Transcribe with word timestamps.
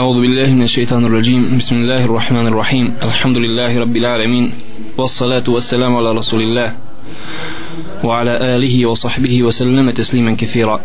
أعوذ 0.00 0.20
بالله 0.20 0.54
من 0.54 0.62
الشيطان 0.62 1.04
الرجيم. 1.04 1.56
بسم 1.60 1.76
الله 1.76 2.04
الرحمن 2.04 2.46
الرحيم. 2.46 2.86
الحمد 3.02 3.36
لله 3.36 3.78
رب 3.78 3.96
العالمين. 3.96 4.52
والصلاة 4.98 5.44
والسلام 5.48 5.96
على 5.96 6.12
رسول 6.12 6.42
الله 6.42 6.68
وعلى 8.04 8.56
آله 8.56 8.86
وصحبه 8.86 9.42
وسلم 9.42 9.90
تسليما 9.90 10.32
كثيرا. 10.40 10.80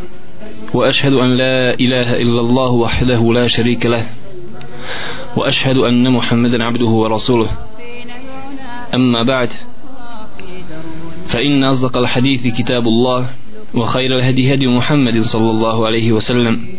وأشهد 0.73 1.13
أن 1.13 1.29
لا 1.38 1.73
إله 1.79 2.09
إلا 2.23 2.41
الله 2.41 2.71
وحده 2.71 3.21
لا 3.33 3.47
شريك 3.47 3.86
له. 3.86 4.04
وأشهد 5.38 5.77
أن 5.77 6.11
محمدا 6.11 6.63
عبده 6.63 6.91
ورسوله. 7.02 7.50
أما 8.95 9.23
بعد 9.23 9.50
فإن 11.27 11.63
أصدق 11.63 11.97
الحديث 11.97 12.47
كتاب 12.47 12.88
الله 12.88 13.29
وخير 13.73 14.16
الهدي 14.16 14.54
هدي 14.54 14.68
محمد 14.68 15.21
صلى 15.21 15.50
الله 15.52 15.86
عليه 15.86 16.11
وسلم. 16.11 16.75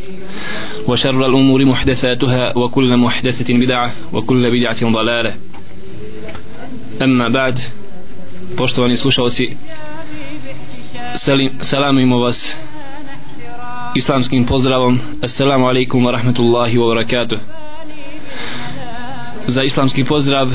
وشر 0.88 1.26
الأمور 1.26 1.66
محدثاتها 1.66 2.58
وكل 2.58 2.98
محدثة 2.98 3.54
بدعة 3.54 3.92
وكل 4.14 4.52
بدعة 4.52 4.82
ضلالة 4.94 5.34
أما 7.02 7.30
بعد 7.30 7.60
poštovani 8.58 8.98
slušalci 8.98 9.58
selamimo 11.62 12.20
vas 12.20 12.56
islamskim 13.96 14.46
pozdravom 14.46 15.00
assalamu 15.24 15.68
alaikum 15.68 16.06
wa 16.06 16.12
rahmatullahi 16.12 16.78
wa 16.78 16.88
barakatuh 16.88 17.40
za 19.48 19.64
islamski 19.64 20.04
pozdrav 20.04 20.52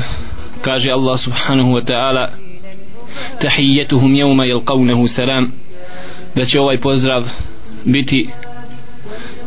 kaže 0.61 0.91
Allah 0.93 1.19
subhanahu 1.19 1.73
wa 1.75 1.81
ta'ala 1.85 2.31
tahiyyatuhum 3.41 4.15
yawma 4.15 4.45
yalqawnahu 4.47 5.09
salam 5.09 5.53
da 6.35 6.45
će 6.47 6.61
ovaj 6.61 6.81
pozdrav 6.81 7.25
biti 7.85 8.29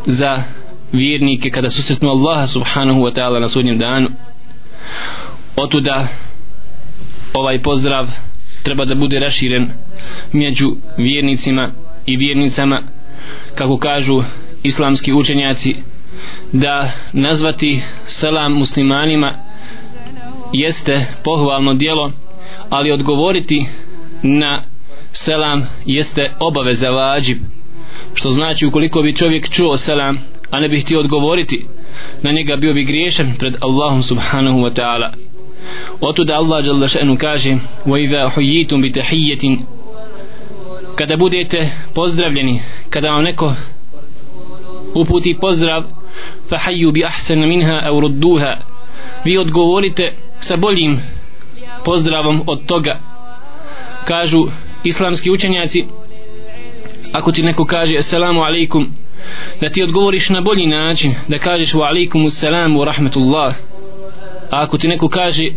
za 0.06 0.42
vjernike 0.91 1.49
kada 1.49 1.69
susretnu 1.69 2.09
Allaha 2.09 2.47
subhanahu 2.47 2.99
wa 2.99 3.13
ta'ala 3.13 3.39
na 3.39 3.49
sudnjem 3.49 3.77
danu 3.77 4.09
otuda 5.55 6.07
ovaj 7.33 7.61
pozdrav 7.61 8.07
treba 8.63 8.85
da 8.85 8.95
bude 8.95 9.19
raširen 9.19 9.69
među 10.31 10.75
vjernicima 10.97 11.71
i 12.05 12.17
vjernicama 12.17 12.83
kako 13.55 13.77
kažu 13.77 14.23
islamski 14.63 15.13
učenjaci 15.13 15.75
da 16.51 16.91
nazvati 17.13 17.81
selam 18.07 18.53
muslimanima 18.53 19.33
jeste 20.53 21.05
pohvalno 21.23 21.73
dijelo 21.73 22.11
ali 22.69 22.91
odgovoriti 22.91 23.65
na 24.23 24.63
selam 25.13 25.67
jeste 25.85 26.33
obaveza 26.39 26.89
vađib 26.89 27.37
što 28.13 28.31
znači 28.31 28.65
ukoliko 28.65 29.01
bi 29.01 29.15
čovjek 29.15 29.49
čuo 29.49 29.77
selam 29.77 30.19
a 30.49 30.59
ne 30.59 30.69
bi 30.69 30.79
htio 30.79 30.99
odgovoriti 30.99 31.65
na 32.21 32.31
njega 32.31 32.55
bio 32.55 32.73
bi 32.73 32.83
griješan 32.83 33.33
pred 33.39 33.55
Allahom 33.61 34.03
subhanahu 34.03 34.59
wa 34.59 34.73
ta'ala. 34.73 35.13
Otuda 36.01 36.35
Allah 36.35 36.65
jalla 36.65 36.87
še'nu 36.87 37.17
kaže 37.17 37.57
wa 37.85 38.03
idha 38.03 38.29
hujitum 38.35 38.81
bi 38.81 38.91
kada 40.95 41.17
budete 41.17 41.71
pozdravljeni 41.93 42.61
kada 42.89 43.09
vam 43.09 43.23
neko 43.23 43.53
uputi 44.95 45.37
pozdrav 45.41 45.83
فَحَيُّ 46.49 46.91
بِأَحْسَنَ 46.91 47.39
bi 47.47 47.65
أَوْ 47.89 47.99
رُدُّوهَا 47.99 48.53
aw 48.55 48.75
vi 49.25 49.37
odgovorite 49.37 50.13
sa 50.39 50.55
boljim 50.57 50.99
pozdravom 51.85 52.43
od 52.47 52.65
toga 52.65 52.99
kažu 54.05 54.47
islamski 54.83 55.31
učenjaci. 55.31 55.85
Ako 57.13 57.31
ti 57.31 57.43
neko 57.43 57.65
kaže 57.65 57.97
assalamu 57.97 58.43
alaikum 58.43 58.93
da 59.61 59.69
ti 59.69 59.83
odgovoriš 59.83 60.29
na 60.29 60.41
bolji 60.41 60.67
način 60.67 61.15
da 61.27 61.37
kažeš 61.37 61.73
wa 61.73 61.87
alaikum 61.87 62.25
assalamu 62.25 62.79
wa 62.79 62.85
rahmatullah. 62.85 63.55
A 64.51 64.61
ako 64.61 64.77
ti 64.77 64.87
neko 64.87 65.09
kaže 65.09 65.49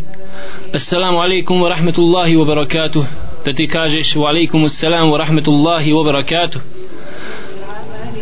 assalamu 0.73 1.19
alaikum 1.19 1.61
wa 1.61 1.69
rahmatullahi 1.69 2.35
wa 2.35 2.45
barakatuh 2.45 3.05
da 3.45 3.53
ti 3.53 3.67
kažeš 3.67 4.15
wa 4.15 4.29
alaikum 4.29 4.63
assalamu 4.63 5.13
wa 5.13 5.17
rahmatullahi 5.17 5.93
wa 5.93 6.05
barakatuh. 6.05 6.61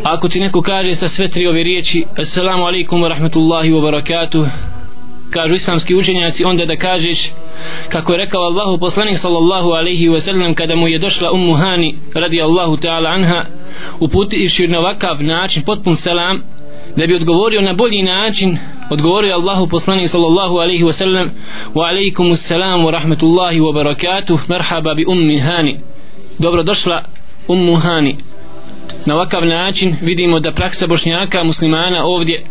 Ako 0.04 0.28
ti 0.28 0.40
neko 0.40 0.62
kaže 0.62 0.94
sa 0.94 1.08
sve 1.08 1.28
tri 1.28 1.46
ove 1.46 1.62
riječi 1.62 2.04
assalamu 2.16 2.66
alaikum 2.66 3.02
wa 3.02 3.08
rahmatullahi 3.08 3.70
wa 3.72 3.80
barakatuh 3.82 4.46
kažu 5.30 5.54
islamski 5.54 5.94
učenjaci 5.94 6.44
onda 6.44 6.64
da 6.64 6.76
kažeš 6.76 7.30
kako 7.88 8.12
je 8.12 8.18
rekao 8.18 8.42
Allahu 8.42 8.78
poslanik 8.78 9.18
sallallahu 9.18 9.70
alaihi 9.70 10.08
wa 10.08 10.20
sallam 10.20 10.54
kada 10.54 10.76
mu 10.76 10.88
je 10.88 10.98
došla 10.98 11.32
ummu 11.32 11.54
Hani 11.54 11.98
radi 12.14 12.42
Allahu 12.42 12.76
ta'ala 12.76 13.10
anha 13.10 13.44
uputivši 14.00 14.68
na 14.68 14.78
ovakav 14.78 15.22
način 15.22 15.62
potpun 15.62 15.96
selam 15.96 16.42
da 16.96 17.06
bi 17.06 17.14
odgovorio 17.14 17.60
na 17.60 17.72
bolji 17.72 18.02
način 18.02 18.58
odgovorio 18.90 19.34
Allahu 19.34 19.68
poslanik 19.68 20.08
sallallahu 20.08 20.56
alaihi 20.56 20.84
wa 20.84 20.92
sallam 20.92 21.30
wa 21.74 21.88
alaikum 21.88 22.36
salam 22.36 22.84
wa 22.84 22.90
rahmatullahi 22.90 23.60
wa 23.60 23.72
barakatuh 23.74 24.38
merhaba 24.48 24.94
bi 24.94 25.04
ummi 25.08 25.38
Hani. 25.38 25.80
Dobro 26.38 26.62
došla 26.62 27.02
ummu 27.48 27.76
Hani. 27.76 28.16
Na 29.06 29.14
ovakav 29.14 29.46
način 29.46 29.96
vidimo 30.02 30.40
da 30.40 30.52
praksa 30.52 30.86
bošnjaka 30.86 31.44
muslimana 31.44 32.04
ovdje 32.04 32.46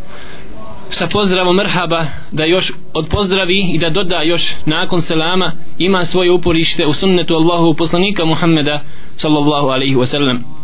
sa 0.90 1.08
pozdravom 1.08 1.56
merhaba 1.56 2.06
da 2.32 2.46
još 2.46 2.72
odpozdravi 2.94 3.60
i 3.74 3.78
da 3.78 3.90
doda 3.90 4.22
još 4.22 4.52
nakon 4.66 5.02
selama 5.02 5.52
ima 5.78 6.06
svoje 6.06 6.32
uporište 6.32 6.86
u 6.86 6.94
sunnetu 6.94 7.36
Allahu 7.36 7.74
poslanika 7.74 8.26
Muhammeda 8.26 8.84
sallallahu 9.16 9.68
alaihi 9.68 9.96
wasallam 9.96 10.57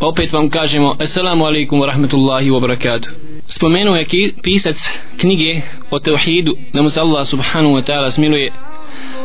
opet 0.00 0.32
vam 0.32 0.50
kažemo 0.50 0.96
assalamu 0.98 1.46
alaikum 1.46 1.80
wa 1.80 1.86
rahmatullahi 1.86 2.50
wa 2.50 2.60
barakatuh 2.60 3.10
spomenuo 3.48 3.96
je 3.96 4.32
pisac 4.42 4.76
knjige 5.20 5.62
o 5.90 5.98
tevhidu 5.98 6.52
da 6.74 6.82
mu 6.82 6.90
se 6.90 7.00
Allah 7.00 7.26
subhanahu 7.26 7.74
wa 7.74 7.82
ta'ala 7.82 8.10
smiluje 8.10 8.52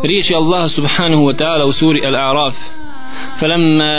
riječi 0.04 0.36
Allah 0.36 0.70
subhanahu 0.70 1.26
wa 1.26 1.34
ta'ala 1.34 1.66
u 1.66 1.74
suri 1.74 2.02
Al-A'raf 2.06 2.56
فلما 3.40 3.96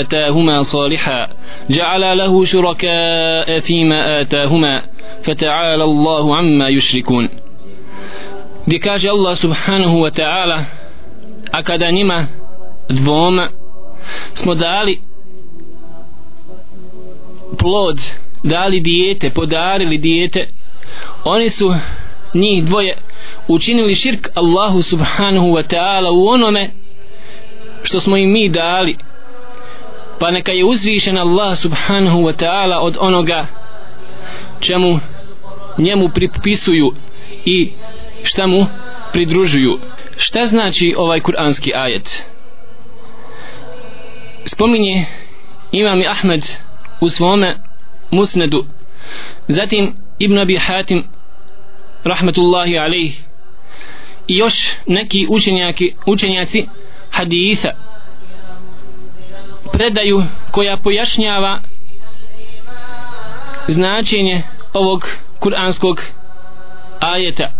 آتاهما 0.00 0.62
صالحا 0.62 1.28
جعل 1.70 2.18
له 2.18 2.44
شركاء 2.44 3.60
فيما 3.60 4.20
آتاهما 4.20 4.82
فتعالى 5.22 5.84
الله 5.84 6.36
عما 6.36 6.68
يشركون 6.68 7.28
gdje 8.66 8.78
kaže 8.78 9.08
Allah 9.10 9.36
subhanahu 9.36 10.00
wa 10.00 10.10
ta'ala 10.10 10.64
a 11.52 11.62
kada 11.62 11.90
njima 11.90 12.26
plod 17.58 18.00
dali 18.44 18.80
dijete 18.80 19.30
podarili 19.30 19.98
dijete 19.98 20.48
oni 21.24 21.50
su 21.50 21.74
njih 22.34 22.64
dvoje 22.64 22.96
učinili 23.48 23.94
širk 23.94 24.28
Allahu 24.34 24.82
subhanahu 24.82 25.46
wa 25.46 25.62
ta'ala 25.62 26.10
u 26.10 26.28
onome 26.28 26.70
što 27.82 28.00
smo 28.00 28.16
im 28.16 28.32
mi 28.32 28.48
dali. 28.48 28.96
Pa 30.20 30.30
neka 30.30 30.52
je 30.52 30.64
uzvišen 30.64 31.18
Allah 31.18 31.58
subhanahu 31.58 32.18
wa 32.18 32.44
ta'ala 32.44 32.78
od 32.80 32.96
onoga 33.00 33.46
čemu 34.60 35.00
njemu 35.78 36.08
pripisuju 36.08 36.92
i 37.44 37.72
šta 38.22 38.46
mu 38.46 38.66
pridružuju. 39.12 39.78
Šta 40.16 40.46
znači 40.46 40.94
ovaj 40.96 41.20
kuranski 41.20 41.72
ajet? 41.74 42.24
Spominje 44.44 45.04
imam 45.72 46.00
i 46.00 46.06
Ahmed 46.06 46.44
u 47.02 47.10
svome 47.10 47.58
musnedu. 48.10 48.66
Zatim 49.48 49.94
Ibn 50.18 50.38
Abi 50.38 50.56
Hatim 50.56 51.04
rahmetullahi 52.04 52.78
alaih 52.78 53.22
i 54.28 54.36
još 54.36 54.68
neki 54.86 55.26
učenjaki, 55.30 55.94
učenjaci 56.06 56.66
haditha 57.10 57.70
predaju 59.72 60.22
koja 60.50 60.76
pojašnjava 60.76 61.60
značenje 63.68 64.42
ovog 64.72 65.08
kuranskog 65.38 66.02
ajeta. 67.00 67.52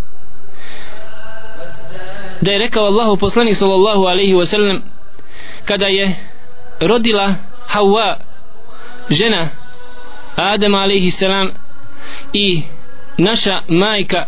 Da 2.40 2.52
je 2.52 2.58
rekao 2.58 2.84
Allahu 2.84 3.16
poslanik 3.16 3.56
sallallahu 3.56 4.02
alaihi 4.02 4.34
wa 4.34 4.46
sallam 4.46 4.82
kada 5.64 5.86
je 5.86 6.16
rodila 6.80 7.34
Hawa 7.68 8.31
žena 9.10 9.48
Adam 10.36 10.74
alaihi 10.74 11.10
salam 11.10 11.50
i 12.32 12.62
naša 13.18 13.62
majka 13.68 14.26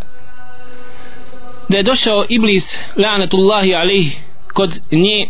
da 1.68 1.76
je 1.76 1.82
došao 1.82 2.24
Iblis 2.28 2.78
la'natullahi 2.96 3.74
alaihi 3.74 4.16
kod 4.54 4.80
nje 4.90 5.28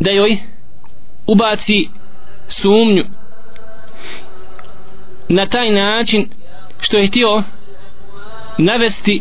da 0.00 0.10
joj 0.10 0.38
ubaci 1.26 1.88
sumnju. 2.48 3.04
Na 5.28 5.46
taj 5.46 5.70
način 5.70 6.28
što 6.80 6.96
je 6.96 7.06
htio 7.06 7.42
navesti 8.58 9.20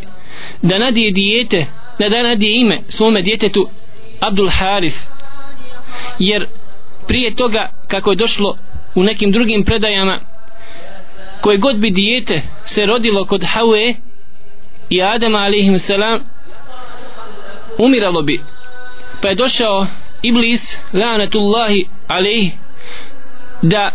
da 0.62 0.78
nadije 0.78 1.12
dijete 1.12 1.66
da 2.00 2.10
da 2.10 2.24
nadije 2.24 2.62
ime 2.62 2.82
svome 2.88 3.22
djetetu 3.22 3.70
Abdul 4.20 4.50
Harif 4.50 4.96
jer 6.20 6.48
prije 7.08 7.36
toga 7.36 7.72
kako 7.88 8.12
je 8.12 8.16
došlo 8.16 8.58
u 8.96 9.04
nekim 9.04 9.32
drugim 9.32 9.64
predajama 9.64 10.20
koje 11.42 11.58
god 11.58 11.78
bi 11.78 11.90
dijete 11.90 12.42
se 12.66 12.86
rodilo 12.86 13.26
kod 13.26 13.42
Hawe 13.42 13.96
i 14.90 15.02
Adama 15.02 15.38
alihim 15.38 15.80
salam 15.80 16.20
umiralo 17.78 18.22
bi. 18.22 18.42
Pa 19.22 19.30
je 19.30 19.36
došao 19.36 19.86
Iblis 20.22 20.78
lanatullahi 20.94 21.88
alih 22.08 22.52
da 23.62 23.92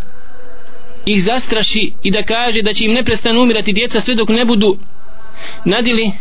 ih 1.07 1.25
zastraši 1.25 1.93
i 2.03 2.11
da 2.11 2.23
kaže 2.23 2.63
da 2.63 2.75
će 2.75 2.85
im 2.85 2.93
neprestano 2.93 3.43
umirati 3.43 3.73
djeca 3.73 4.01
sve 4.01 4.15
dok 4.15 4.29
ne 4.29 4.45
budu 4.45 4.79
nadili 5.65 6.13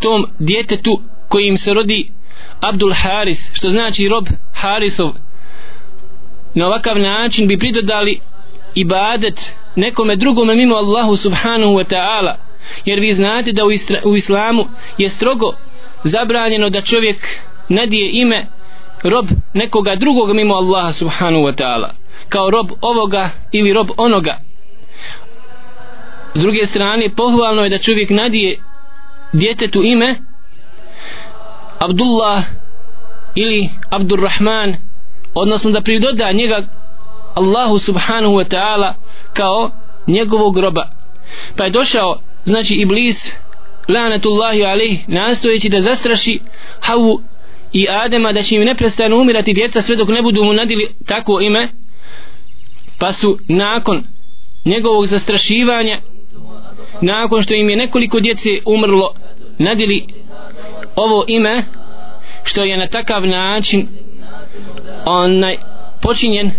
tom 0.00 0.26
djetetu 0.38 1.02
koji 1.28 1.46
im 1.46 1.56
se 1.56 1.74
rodi 1.74 2.10
Abdul 2.60 2.92
Harith 2.92 3.40
što 3.52 3.70
znači 3.70 4.08
rob 4.08 4.26
Harisov 4.54 5.12
na 6.56 6.66
ovakav 6.66 6.98
način 6.98 7.48
bi 7.48 7.58
pridodali 7.58 8.20
ibadet 8.74 9.52
nekome 9.76 10.16
drugome 10.16 10.54
mimo 10.54 10.74
Allahu 10.74 11.16
subhanahu 11.16 11.72
wa 11.72 11.84
ta'ala. 11.84 12.34
Jer 12.84 13.00
vi 13.00 13.12
znate 13.12 13.52
da 13.52 13.64
u, 13.64 13.70
istra, 13.70 13.98
u 14.04 14.16
islamu 14.16 14.66
je 14.98 15.10
strogo 15.10 15.52
zabranjeno 16.04 16.70
da 16.70 16.80
čovjek 16.80 17.16
nadije 17.68 18.10
ime 18.12 18.46
rob 19.02 19.26
nekoga 19.54 19.96
drugog 19.96 20.34
mimo 20.34 20.54
Allaha 20.54 20.92
subhanahu 20.92 21.44
wa 21.44 21.54
ta'ala. 21.62 21.88
Kao 22.28 22.50
rob 22.50 22.70
ovoga 22.80 23.30
ili 23.52 23.72
rob 23.72 23.88
onoga. 23.96 24.40
S 26.34 26.40
druge 26.40 26.66
strane 26.66 27.08
pohvalno 27.16 27.62
je 27.62 27.68
da 27.68 27.78
čovjek 27.78 28.10
nadije 28.10 28.58
djetetu 29.32 29.82
ime 29.84 30.14
Abdullah 31.78 32.44
ili 33.34 33.68
Abdurrahman 33.90 34.85
odnosno 35.36 35.70
da 35.70 35.80
pridoda 35.80 36.32
njega 36.32 36.56
Allahu 37.34 37.78
subhanahu 37.78 38.34
wa 38.34 38.44
ta'ala 38.44 38.94
kao 39.32 39.70
njegovog 40.06 40.54
groba. 40.54 40.90
Pa 41.56 41.64
je 41.64 41.70
došao 41.70 42.18
znači 42.44 42.74
Iblis 42.74 43.34
lanatullahi 43.88 44.64
alih 44.64 45.08
nastojeći 45.08 45.68
da 45.68 45.80
zastraši 45.80 46.40
Havu 46.80 47.22
i 47.72 47.86
Adema 47.90 48.32
da 48.32 48.42
će 48.42 48.56
im 48.56 48.64
neprestano 48.64 49.16
umirati 49.16 49.54
djeca 49.54 49.80
sve 49.80 49.96
dok 49.96 50.08
ne 50.08 50.22
budu 50.22 50.44
mu 50.44 50.52
nadili 50.52 50.88
takvo 51.06 51.40
ime 51.40 51.68
pa 52.98 53.12
su 53.12 53.38
nakon 53.48 54.04
njegovog 54.64 55.06
zastrašivanja 55.06 56.00
nakon 57.00 57.42
što 57.42 57.54
im 57.54 57.70
je 57.70 57.76
nekoliko 57.76 58.20
djece 58.20 58.48
umrlo 58.64 59.14
nadili 59.58 60.06
ovo 60.96 61.24
ime 61.28 61.62
što 62.44 62.64
je 62.64 62.76
na 62.76 62.86
takav 62.86 63.26
način 63.26 63.88
onaj 65.04 65.56
počinjen 66.02 66.50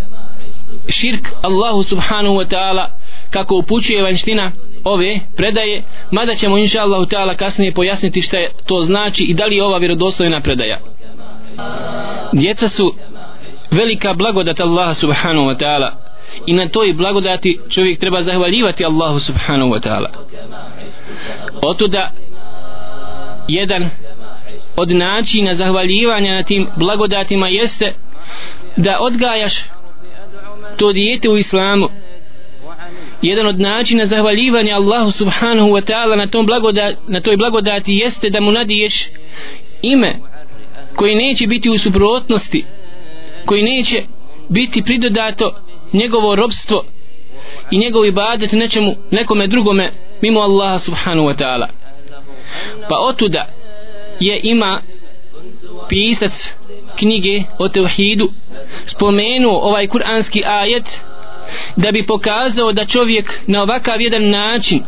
širk 0.89 1.29
Allahu 1.41 1.83
subhanahu 1.83 2.35
wa 2.35 2.47
ta'ala 2.47 2.87
kako 3.29 3.55
upućuje 3.55 4.03
vanština 4.03 4.51
ove 4.83 5.19
predaje 5.35 5.83
mada 6.11 6.35
ćemo 6.35 6.57
inša 6.57 6.81
Allahu 6.81 7.05
ta'ala 7.05 7.35
kasnije 7.35 7.73
pojasniti 7.73 8.21
šta 8.21 8.37
je 8.37 8.51
to 8.65 8.79
znači 8.79 9.23
i 9.23 9.33
da 9.33 9.45
li 9.45 9.55
je 9.55 9.63
ova 9.63 9.77
vjerodostojna 9.77 10.41
predaja. 10.41 10.77
Djeca 12.33 12.67
su 12.69 12.93
velika 13.71 14.13
blagodat 14.13 14.59
Allaha 14.59 14.93
subhanahu 14.93 15.47
wa 15.47 15.57
ta'ala 15.63 15.91
i 16.45 16.53
na 16.53 16.67
toj 16.67 16.93
blagodati 16.93 17.59
čovjek 17.69 17.99
treba 17.99 18.21
zahvaljivati 18.21 18.85
Allahu 18.85 19.19
subhanahu 19.19 19.71
wa 19.71 19.87
ta'ala. 19.87 20.09
Otuda 21.61 22.11
jedan 23.47 23.89
od 24.77 24.91
načina 24.91 25.55
zahvaljivanja 25.55 26.33
na 26.33 26.43
tim 26.43 26.67
blagodatima 26.75 27.47
jeste 27.47 27.93
da 28.75 28.97
odgajaš 29.01 29.63
to 30.77 30.93
dijete 30.93 31.29
u 31.29 31.37
islamu. 31.37 31.89
Jedan 33.21 33.47
od 33.47 33.59
načina 33.59 34.05
zahvaljivanja 34.05 34.75
Allahu 34.75 35.11
subhanahu 35.11 35.69
wa 35.69 35.81
ta'ala 35.91 36.15
na, 36.15 36.27
tom 36.27 36.45
blagoda, 36.45 36.91
na 37.07 37.19
toj 37.19 37.37
blagodati 37.37 37.93
jeste 37.93 38.29
da 38.29 38.41
mu 38.41 38.51
nadiješ 38.51 39.09
ime 39.81 40.19
koji 40.95 41.15
neće 41.15 41.47
biti 41.47 41.69
u 41.69 41.77
suprotnosti 41.77 42.65
koji 43.45 43.63
neće 43.63 44.03
biti 44.49 44.83
pridodato 44.83 45.55
njegovo 45.93 46.35
robstvo 46.35 46.83
i 47.71 47.77
njegov 47.77 48.05
ibadet 48.05 48.51
nečemu 48.51 48.95
nekome 49.11 49.47
drugome 49.47 49.91
mimo 50.21 50.39
Allaha 50.39 50.79
subhanahu 50.79 51.27
wa 51.27 51.43
ta'ala. 51.43 51.67
Pa 52.89 52.97
otuda 52.99 53.56
je 54.19 54.39
ima 54.43 54.81
pisac 55.89 56.53
knjige 56.95 57.43
o 57.59 57.69
tevhidu 57.69 58.29
spomenuo 58.85 59.59
ovaj 59.59 59.87
kuranski 59.87 60.43
ajet 60.45 61.01
da 61.75 61.91
bi 61.91 62.05
pokazao 62.05 62.71
da 62.71 62.85
čovjek 62.85 63.39
na 63.47 63.61
ovakav 63.61 64.01
jedan 64.01 64.29
način 64.29 64.83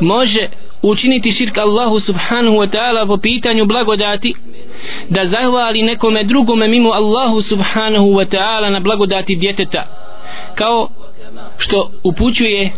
može 0.00 0.48
učiniti 0.82 1.32
širk 1.32 1.58
Allahu 1.58 2.00
subhanahu 2.00 2.56
wa 2.56 2.68
ta'ala 2.70 3.06
po 3.06 3.16
pitanju 3.16 3.64
blagodati 3.66 4.34
da 5.08 5.26
zahvali 5.26 5.82
nekome 5.82 6.24
drugome 6.24 6.68
mimo 6.68 6.90
Allahu 6.90 7.42
subhanahu 7.42 8.06
wa 8.06 8.26
ta'ala 8.36 8.70
na 8.70 8.80
blagodati 8.80 9.36
djeteta 9.36 9.86
kao 10.54 10.88
što 11.56 11.90
upućuje 12.04 12.70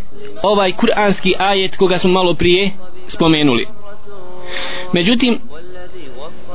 ovaj 0.43 0.71
kuranski 0.71 1.33
ajet 1.39 1.77
koga 1.77 1.97
smo 1.97 2.11
malo 2.11 2.33
prije 2.33 2.71
spomenuli 3.07 3.67
međutim 4.93 5.39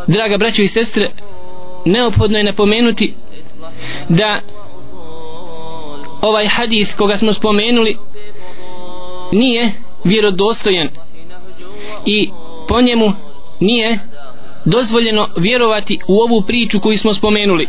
draga 0.06 0.36
braćo 0.36 0.62
i 0.62 0.68
sestre 0.68 1.12
neophodno 1.84 2.38
je 2.38 2.44
napomenuti 2.44 3.14
da 4.08 4.40
ovaj 6.20 6.46
hadis 6.46 6.94
koga 6.94 7.16
smo 7.16 7.32
spomenuli 7.32 7.96
nije 9.32 9.72
vjerodostojan 10.04 10.88
i 12.06 12.30
po 12.68 12.80
njemu 12.80 13.12
nije 13.60 13.98
dozvoljeno 14.64 15.28
vjerovati 15.36 15.98
u 16.08 16.20
ovu 16.20 16.42
priču 16.42 16.80
koju 16.80 16.98
smo 16.98 17.14
spomenuli. 17.14 17.68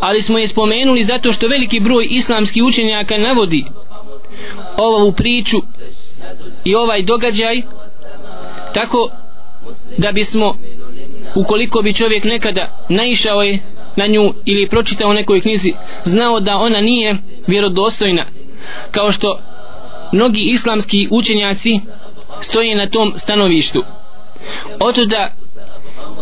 Ali 0.00 0.22
smo 0.22 0.38
je 0.38 0.48
spomenuli 0.48 1.04
zato 1.04 1.32
što 1.32 1.48
veliki 1.48 1.80
broj 1.80 2.06
islamskih 2.10 2.62
učenjaka 2.64 3.18
navodi 3.18 3.64
ovu 4.76 5.12
priču 5.12 5.56
i 6.64 6.74
ovaj 6.74 7.02
događaj 7.02 7.62
tako 8.74 9.10
da 9.98 10.12
bismo 10.12 10.58
ukoliko 11.34 11.82
bi 11.82 11.92
čovjek 11.92 12.24
nekada 12.24 12.84
naišao 12.88 13.42
je 13.42 13.58
na 13.96 14.06
nju 14.06 14.34
ili 14.44 14.68
pročitao 14.68 15.12
nekoj 15.12 15.40
knjizi 15.40 15.72
znao 16.04 16.40
da 16.40 16.56
ona 16.56 16.80
nije 16.80 17.16
vjerodostojna. 17.46 18.26
Kao 18.90 19.12
što 19.12 19.38
mnogi 20.12 20.40
islamski 20.40 21.08
učenjaci 21.10 21.80
stoje 22.40 22.76
na 22.76 22.86
tom 22.86 23.12
stanovištu. 23.16 23.84
Oto 24.80 25.04
da 25.04 25.32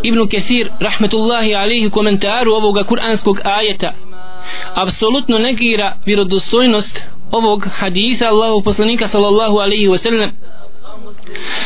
Ibn 0.03 0.29
Kathir 0.29 0.71
rahmetullahi 0.81 1.55
alihi 1.55 1.91
komentaru 1.91 2.55
ovoga 2.55 2.85
kuranskog 2.85 3.41
ajeta 3.45 3.93
apsolutno 4.75 5.39
negira 5.39 5.97
vjerodostojnost 6.07 7.03
ovog 7.31 7.69
haditha 7.77 8.27
Allahu 8.29 8.63
poslanika 8.63 9.09
sallallahu 9.09 9.59
alaihi 9.59 9.89
wasallam 9.89 10.31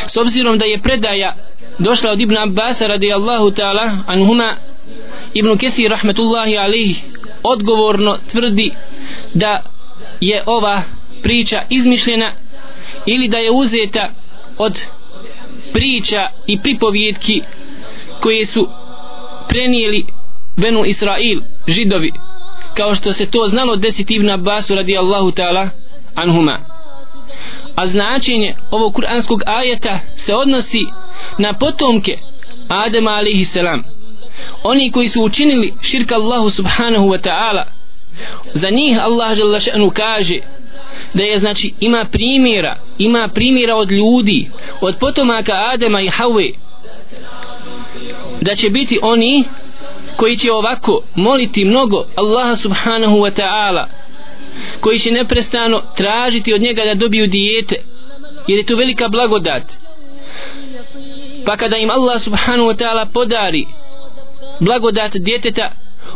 s 0.07 0.17
obzirom 0.17 0.57
da 0.57 0.65
je 0.65 0.81
predaja 0.81 1.35
došla 1.79 2.11
od 2.11 2.21
Ibn 2.21 2.37
Abbas 2.37 2.81
radijallahu 2.81 3.51
ta'ala 3.51 3.97
anhuma. 4.07 4.55
Ibn 5.33 5.57
Kathir 5.57 5.89
rahmetullahi 5.89 6.57
alaihi 6.57 6.95
odgovorno 7.43 8.17
tvrdi 8.31 8.71
da 9.33 9.61
je 10.21 10.43
ova 10.45 10.81
priča 11.21 11.61
izmišljena 11.69 12.33
ili 13.05 13.27
da 13.27 13.37
je 13.37 13.51
uzeta 13.51 14.13
od 14.57 14.81
priča 15.73 16.29
i 16.47 16.59
pripovjetki 16.59 17.41
koje 18.21 18.45
su 18.45 18.67
prenijeli 19.47 20.05
Benu 20.57 20.85
Israil, 20.85 21.41
židovi 21.67 22.11
kao 22.73 22.95
što 22.95 23.13
se 23.13 23.25
to 23.25 23.47
znalo 23.47 23.75
desiti 23.75 24.13
Ibn 24.13 24.29
Abbasu 24.29 24.75
radijallahu 24.75 25.31
ta'ala 25.31 25.69
anhuma 26.15 26.68
a 27.79 27.87
značenje 27.87 28.55
ovog 28.71 28.93
kuranskog 28.95 29.41
ajeta 29.45 29.99
se 30.17 30.35
odnosi 30.35 30.85
na 31.37 31.53
potomke 31.53 32.17
Adama 32.67 33.11
alaihi 33.11 33.45
selam 33.45 33.83
oni 34.63 34.91
koji 34.91 35.07
su 35.07 35.23
učinili 35.23 35.73
širka 35.81 36.15
Allahu 36.15 36.49
subhanahu 36.49 37.07
wa 37.07 37.21
ta'ala. 37.21 37.63
Za 38.53 38.69
njih 38.69 39.03
Allah 39.03 39.37
jalla 39.37 39.59
kaže 39.93 40.39
da 41.13 41.23
je 41.23 41.39
znači 41.39 41.73
ima 41.79 42.05
primjera 42.11 42.75
ima 42.97 43.29
primjera 43.33 43.75
od 43.75 43.91
ljudi 43.91 44.49
od 44.81 44.97
potomaka 44.99 45.53
Adama 45.73 46.01
i 46.01 46.09
Hawe 46.09 46.53
da 48.41 48.55
će 48.55 48.69
biti 48.69 48.99
oni 49.01 49.43
koji 50.15 50.37
će 50.37 50.51
ovako 50.51 51.01
moliti 51.15 51.65
mnogo 51.65 52.05
Allaha 52.15 52.55
subhanahu 52.55 53.17
wa 53.17 53.31
ta'ala 53.41 53.98
koji 54.81 54.99
će 54.99 55.11
neprestano 55.11 55.81
tražiti 55.95 56.53
od 56.53 56.61
njega 56.61 56.83
da 56.85 56.93
dobiju 56.93 57.27
dijete 57.27 57.75
jer 58.47 58.57
je 58.57 58.65
to 58.65 58.75
velika 58.75 59.07
blagodat. 59.07 59.63
Pa 61.45 61.57
kada 61.57 61.77
im 61.77 61.89
Allah 61.89 62.21
subhanahu 62.21 62.69
wa 62.69 62.75
ta'ala 62.75 63.05
podari 63.13 63.65
blagodat 64.59 65.11
djeteta 65.15 65.71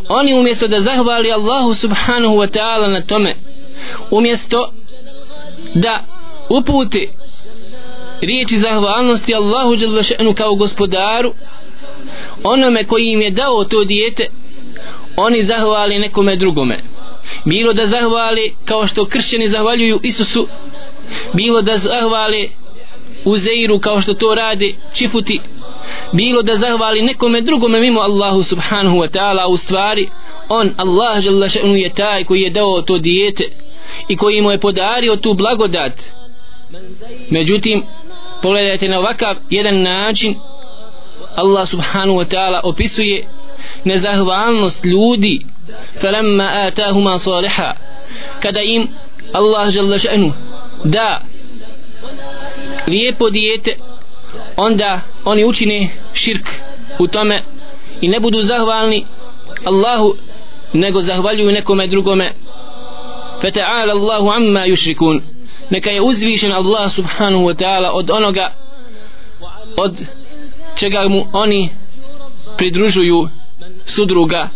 oni 0.09 0.33
umjesto 0.33 0.67
da 0.67 0.81
zahvali 0.81 1.31
Allahu 1.31 1.73
subhanahu 1.73 2.35
wa 2.35 2.47
ta'ala 2.47 2.87
na 2.87 3.01
tome 3.01 3.35
umjesto 4.11 4.73
da 5.73 6.05
upute 6.49 7.07
riječi 8.21 8.57
zahvalnosti 8.57 9.35
Allahu 9.35 9.75
Đalešenu 9.75 10.33
kao 10.33 10.55
gospodaru 10.55 11.33
onome 12.43 12.83
koji 12.83 13.05
im 13.05 13.21
je 13.21 13.29
dao 13.29 13.63
to 13.63 13.83
dijete 13.83 14.27
oni 15.17 15.43
zahvali 15.43 15.99
nekome 15.99 16.35
drugome 16.35 16.92
bilo 17.45 17.73
da 17.73 17.87
zahvali 17.87 18.55
kao 18.65 18.87
što 18.87 19.05
kršćani 19.05 19.47
zahvaljuju 19.47 19.99
Isusu 20.03 20.47
bilo 21.33 21.61
da 21.61 21.77
zahvali 21.77 22.49
Uzeiru 23.25 23.79
kao 23.79 24.01
što 24.01 24.13
to 24.13 24.35
radi 24.35 24.75
čiputi 24.93 25.41
bilo 26.11 26.41
da 26.41 26.55
zahvali 26.55 27.01
nekome 27.01 27.41
drugome 27.41 27.79
mimo 27.79 28.01
Allahu 28.01 28.43
subhanahu 28.43 28.97
wa 28.97 29.07
ta'ala 29.07 29.47
u 29.47 29.57
stvari 29.57 30.09
on 30.49 30.71
Allah 30.77 31.17
je 31.75 31.89
taj 31.89 32.23
koji 32.23 32.41
je 32.41 32.49
dao 32.49 32.81
to 32.81 32.97
dijete 32.97 33.43
i 34.09 34.17
koji 34.17 34.41
mu 34.41 34.51
je 34.51 34.59
podario 34.59 35.15
tu 35.15 35.33
blagodat. 35.33 35.93
Međutim 37.29 37.83
pogledajte 38.41 38.87
na 38.87 38.99
ovakav 38.99 39.35
jedan 39.49 39.81
način 39.81 40.35
Allah 41.35 41.69
subhanahu 41.69 42.19
wa 42.19 42.25
ta'ala 42.25 42.59
opisuje 42.63 43.27
nezahvalnost 43.83 44.85
ljudi 44.85 45.45
falamma 46.01 46.67
آتاهما 46.67 47.17
صالحا 47.17 47.75
kada 48.39 48.61
im 48.61 48.87
Allah 49.33 49.71
želešenu 49.71 50.33
da 50.83 51.21
lijepo 52.87 53.29
dijete 53.29 53.75
onda 54.57 55.01
oni 55.25 55.45
učine 55.45 55.89
širk 56.13 56.49
u 56.99 57.07
tome 57.07 57.43
i 58.01 58.07
ne 58.07 58.19
budu 58.19 58.41
zahvalni 58.41 59.05
Allahu 59.65 60.15
nego 60.73 61.01
zahvaljuju 61.01 61.51
nekome 61.51 61.87
drugome. 61.87 62.33
fata'ala 63.41 63.91
Allahu 63.91 64.29
amma 64.29 64.65
yushrikun 64.67 65.21
neka 65.69 65.89
je 65.91 66.01
uzvišen 66.01 66.51
Allah 66.51 66.91
subhanahu 66.91 67.43
wa 67.43 67.55
ta'ala 67.55 67.91
od 67.93 68.11
onoga 68.11 68.53
od 69.77 70.01
čega 70.75 71.07
mu 71.07 71.25
oni 71.33 71.69
pridružuju 72.57 73.29
sudruga 73.85 74.49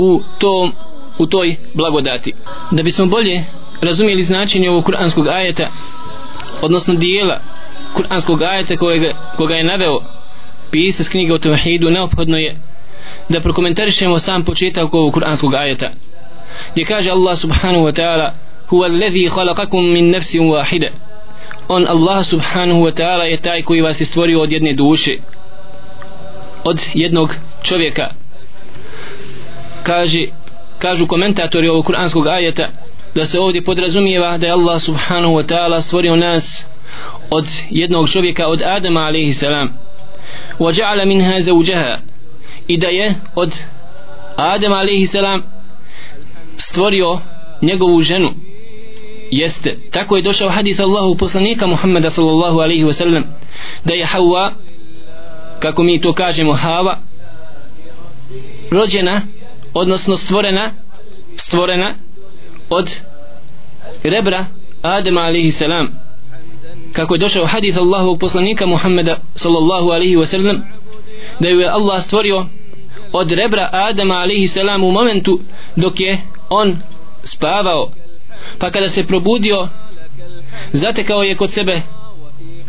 u 0.00 0.20
tom 0.38 0.72
u 1.18 1.26
toj 1.26 1.56
blagodati. 1.74 2.32
Da 2.70 2.82
bismo 2.82 3.06
bolje 3.06 3.44
razumijeli 3.80 4.22
značenje 4.22 4.70
ovog 4.70 4.84
kuranskog 4.84 5.26
ajeta 5.28 5.68
odnosno 6.62 6.94
dijela 6.94 7.40
kuranskog 7.94 8.42
ajeta 8.42 8.76
kojega, 8.76 9.32
koga 9.36 9.54
je 9.54 9.64
naveo 9.64 10.00
pisac 10.70 11.08
knjige 11.08 11.34
o 11.34 11.38
Tevhidu 11.38 11.90
neophodno 11.90 12.36
je 12.36 12.56
da 13.28 13.40
prokomentarišemo 13.40 14.18
sam 14.18 14.44
početak 14.44 14.94
ovog 14.94 15.14
kuranskog 15.14 15.54
ajeta 15.54 15.90
gdje 16.72 16.84
kaže 16.84 17.10
Allah 17.10 17.38
subhanahu 17.38 17.84
wa 17.84 17.92
ta'ala 17.92 18.32
huwa 18.68 18.84
alladhi 18.84 19.28
khalaqakum 19.28 19.92
min 19.92 20.10
nafsin 20.10 20.42
wahida. 20.42 20.90
On 21.68 21.86
Allah 21.88 22.24
subhanahu 22.24 22.80
wa 22.86 22.92
ta'ala 22.92 23.24
je 23.24 23.36
taj 23.36 23.62
koji 23.62 23.80
vas 23.80 24.00
je 24.00 24.06
stvorio 24.06 24.40
od 24.40 24.52
jedne 24.52 24.72
duše 24.72 25.16
od 26.64 26.82
jednog 26.94 27.34
čovjeka 27.62 28.19
kaže 29.83 30.27
kažu 30.79 31.07
komentatori 31.07 31.69
ovog 31.69 31.85
kuranskog 31.85 32.27
ajeta 32.27 32.69
da 33.15 33.25
se 33.25 33.39
ovdje 33.39 33.63
podrazumijeva 33.63 34.37
da 34.37 34.47
je 34.47 34.53
Allah 34.53 34.81
subhanahu 34.81 35.33
wa 35.33 35.45
ta'ala 35.53 35.81
stvorio 35.81 36.15
nas 36.15 36.65
od 37.29 37.45
jednog 37.69 38.09
čovjeka 38.09 38.47
od 38.47 38.61
Adama 38.61 38.99
alaihi 38.99 39.33
salam 39.33 39.85
وجعل 40.59 41.05
منها 41.05 41.39
زوجها 41.39 42.01
i 42.67 42.77
da 42.77 42.87
je 42.87 43.13
od 43.35 43.53
Adama 44.37 44.75
alaihi 44.75 45.07
salam 45.07 45.43
stvorio 46.57 47.19
njegovu 47.61 48.01
ženu 48.01 48.33
jeste 49.31 49.77
tako 49.91 50.15
je 50.15 50.21
došao 50.21 50.49
hadis 50.49 50.79
Allahu 50.79 51.15
poslanika 51.17 51.67
Muhammeda 51.67 52.09
sallallahu 52.09 52.59
alaihi 52.59 52.83
wa 52.83 52.93
sallam 52.93 53.23
da 53.85 53.93
je 53.93 54.05
Hawa 54.05 54.51
kako 55.59 55.83
mi 55.83 56.01
to 56.01 56.13
kažemo 56.13 56.53
Hava 56.53 56.99
rođena 58.71 59.21
odnosno 59.74 60.16
stvorena 60.16 60.70
stvorena 61.36 61.94
od 62.70 63.00
rebra 64.02 64.46
Adama 64.82 65.20
alaihi 65.20 65.52
salam. 65.52 65.88
Kako 66.92 67.14
je 67.14 67.18
došao 67.18 67.46
hadith 67.46 67.78
Allahu 67.78 68.18
poslanika 68.18 68.66
Muhammeda 68.66 69.20
sallallahu 69.34 69.90
alaihi 69.90 70.16
wa 70.16 70.26
sallam 70.26 70.62
da 71.40 71.48
je 71.48 71.68
Allah 71.68 72.02
stvorio 72.02 72.46
od 73.12 73.32
rebra 73.32 73.70
Adama 73.72 74.14
alaihi 74.14 74.48
salam 74.48 74.84
u 74.84 74.92
momentu 74.92 75.40
dok 75.76 76.00
je 76.00 76.18
on 76.48 76.76
spavao. 77.22 77.90
Pa 78.58 78.70
kada 78.70 78.88
se 78.88 79.06
probudio 79.06 79.68
zatekao 80.72 81.22
je 81.22 81.36
kod 81.36 81.50
sebe 81.50 81.82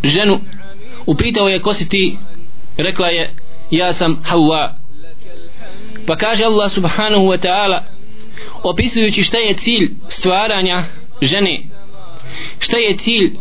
ženu 0.04 0.40
upitao 1.06 1.48
je 1.50 1.60
ko 1.60 1.74
si 1.74 1.90
ti 1.90 2.18
rekla 2.78 3.08
je 3.08 3.34
ja 3.72 3.94
sam 3.94 4.24
Hawa 4.24 4.81
pa 6.08 6.16
kaže 6.16 6.44
Allah 6.44 6.72
subhanahu 6.72 7.26
wa 7.26 7.38
ta'ala 7.38 7.84
opisujući 8.64 9.24
šta 9.24 9.38
je 9.38 9.54
cilj 9.54 9.92
stvaranja 10.10 10.84
žene 11.22 11.64
šta 12.60 12.78
je 12.78 12.98
cilj 12.98 13.38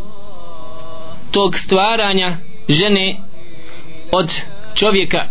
tog 1.31 1.55
stvaranja 1.55 2.37
žene 2.69 3.17
od 4.11 4.33
čovjeka 4.75 5.27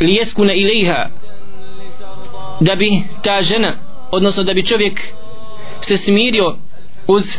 lijeskuna 0.00 0.52
ilaiha 0.52 1.10
da 2.60 2.74
bi 2.74 3.02
ta 3.22 3.42
žena 3.42 3.76
odnosno 4.10 4.42
da 4.42 4.54
bi 4.54 4.66
čovjek 4.66 5.00
se 5.80 5.96
smirio 5.96 6.56
uz 7.06 7.36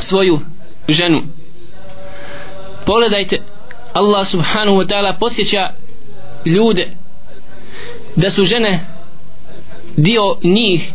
svoju 0.00 0.40
ženu. 0.88 1.22
Pogledajte 2.86 3.42
Allah 3.92 4.26
subhanahu 4.26 4.76
wa 4.76 4.86
ta'ala 4.86 5.18
posjeća 5.18 5.70
ljude 6.44 6.96
da 8.16 8.30
su 8.30 8.44
žene 8.44 8.86
dio 9.96 10.36
njih. 10.42 10.92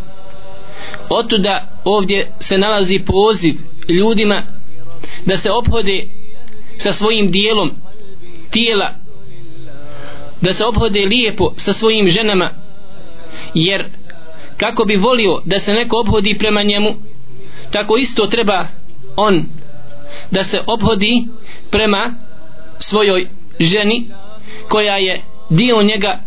Otuda 1.09 1.81
ovdje 1.83 2.31
se 2.39 2.57
nalazi 2.57 2.99
poziv 2.99 3.55
ljudima 3.89 4.43
da 5.25 5.37
se 5.37 5.51
ophode 5.51 6.07
sa 6.77 6.93
svojim 6.93 7.31
dijelom 7.31 7.71
tijela 8.51 8.93
da 10.41 10.53
se 10.53 10.65
ophode 10.65 11.05
lijepo 11.05 11.53
sa 11.57 11.73
svojim 11.73 12.07
ženama 12.07 12.53
jer 13.53 13.85
kako 14.57 14.85
bi 14.85 14.95
volio 14.95 15.41
da 15.45 15.59
se 15.59 15.73
neko 15.73 15.99
obhodi 15.99 16.37
prema 16.37 16.63
njemu 16.63 16.95
tako 17.71 17.97
isto 17.97 18.27
treba 18.27 18.67
on 19.15 19.45
da 20.31 20.43
se 20.43 20.61
obhodi 20.65 21.27
prema 21.71 22.13
svojoj 22.79 23.27
ženi 23.59 24.11
koja 24.69 24.97
je 24.97 25.21
dio 25.49 25.83
njega 25.83 26.19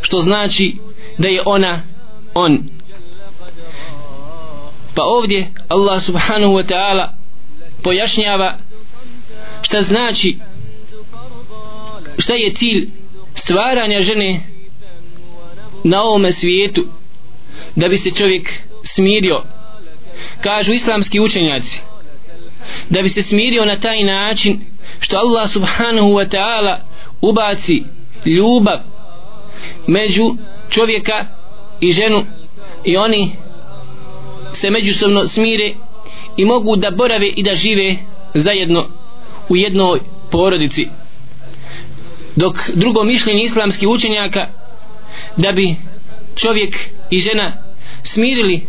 što 0.00 0.18
znači 0.18 0.76
da 1.18 1.28
je 1.28 1.42
ona 1.46 1.82
on. 2.34 2.68
Pa 4.94 5.02
ovdje 5.02 5.46
Allah 5.68 6.02
subhanahu 6.02 6.52
wa 6.52 6.64
ta'ala 6.72 7.08
pojašnjava 7.82 8.58
šta 9.62 9.82
znači 9.82 10.38
šta 12.18 12.34
je 12.34 12.54
cilj 12.54 12.90
stvaranja 13.34 14.02
žene 14.02 14.40
na 15.84 16.02
ovome 16.02 16.32
svijetu 16.32 16.86
da 17.76 17.88
bi 17.88 17.98
se 17.98 18.10
čovjek 18.10 18.52
smirio. 18.84 19.42
Kažu 20.40 20.72
islamski 20.72 21.20
učenjaci 21.20 21.80
da 22.90 23.02
bi 23.02 23.08
se 23.08 23.22
smirio 23.22 23.64
na 23.64 23.76
taj 23.76 24.04
način 24.04 24.60
što 25.00 25.16
Allah 25.16 25.50
subhanahu 25.50 26.08
wa 26.08 26.28
ta'ala 26.28 26.78
ubaci 27.20 27.84
ljubav 28.24 28.78
među 29.86 30.36
čovjeka 30.70 31.26
i 31.80 31.92
ženu. 31.92 32.24
I 32.84 32.96
oni 32.96 33.32
se 34.52 34.70
međusobno 34.70 35.26
smire 35.26 35.74
i 36.36 36.44
mogu 36.44 36.76
da 36.76 36.90
borave 36.90 37.26
i 37.26 37.42
da 37.42 37.56
žive 37.56 37.96
zajedno 38.34 38.88
u 39.48 39.56
jednoj 39.56 40.00
porodici. 40.30 40.88
Dok 42.36 42.70
drugo 42.74 43.04
mišljenje 43.04 43.44
islamskih 43.44 43.88
učenjaka 43.88 44.48
da 45.36 45.52
bi 45.52 45.76
čovjek 46.36 46.76
i 47.10 47.18
žena 47.18 47.52
smirili 48.04 48.66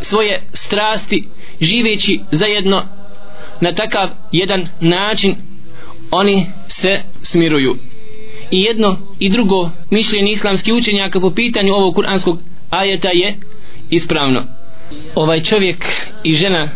svoje 0.00 0.42
strasti 0.52 1.28
živeći 1.60 2.20
zajedno 2.30 2.88
na 3.60 3.72
takav 3.72 4.10
jedan 4.32 4.68
način 4.80 5.36
oni 6.10 6.46
se 6.68 7.00
smiruju 7.22 7.76
i 8.50 8.60
jedno 8.60 8.96
i 9.18 9.28
drugo 9.28 9.70
mišljenje 9.90 10.32
islamskih 10.32 10.74
učenjaka 10.74 11.20
po 11.20 11.30
pitanju 11.30 11.74
ovog 11.74 11.94
kuranskog 11.94 12.38
ajeta 12.70 13.08
je 13.08 13.36
ispravno. 13.90 14.44
Ovaj 15.14 15.40
čovjek 15.40 15.86
i 16.24 16.34
žena 16.34 16.68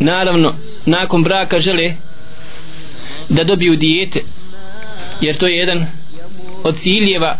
naravno 0.00 0.56
nakon 0.86 1.22
braka 1.22 1.60
žele 1.60 1.94
da 3.28 3.44
dobiju 3.44 3.76
dijete 3.76 4.22
jer 5.20 5.36
to 5.36 5.46
je 5.46 5.56
jedan 5.56 5.86
od 6.64 6.76
ciljeva 6.76 7.38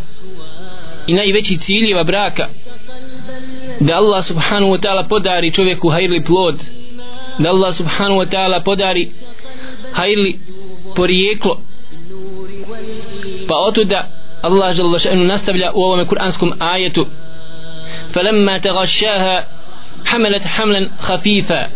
i 1.06 1.12
najveći 1.12 1.56
ciljeva 1.56 2.04
braka 2.04 2.49
da 3.80 3.97
Allah 3.97 4.25
subhanahu 4.25 4.73
wa 4.73 4.80
ta'ala 4.80 5.09
podari 5.09 5.52
čovjeku 5.52 5.88
hajrli 5.88 6.25
plod 6.25 6.64
da 7.38 7.50
Allah 7.50 7.75
subhanahu 7.75 8.21
wa 8.21 8.26
ta'ala 8.26 8.64
podari 8.64 9.12
hajrli 9.92 10.38
porijeklo 10.94 11.61
pa 13.48 13.56
otuda 13.56 14.08
Allah 14.41 14.74
žele 14.74 15.00
še'nu 15.00 15.24
nastavlja 15.25 15.72
u 15.74 15.82
ovome 15.82 16.06
kuranskom 16.06 16.53
ajetu 16.60 17.08
فلما 18.13 18.58
تغشاها 18.58 19.48
حملت 20.06 20.48
حملا 20.48 20.89
خفيفا 21.00 21.70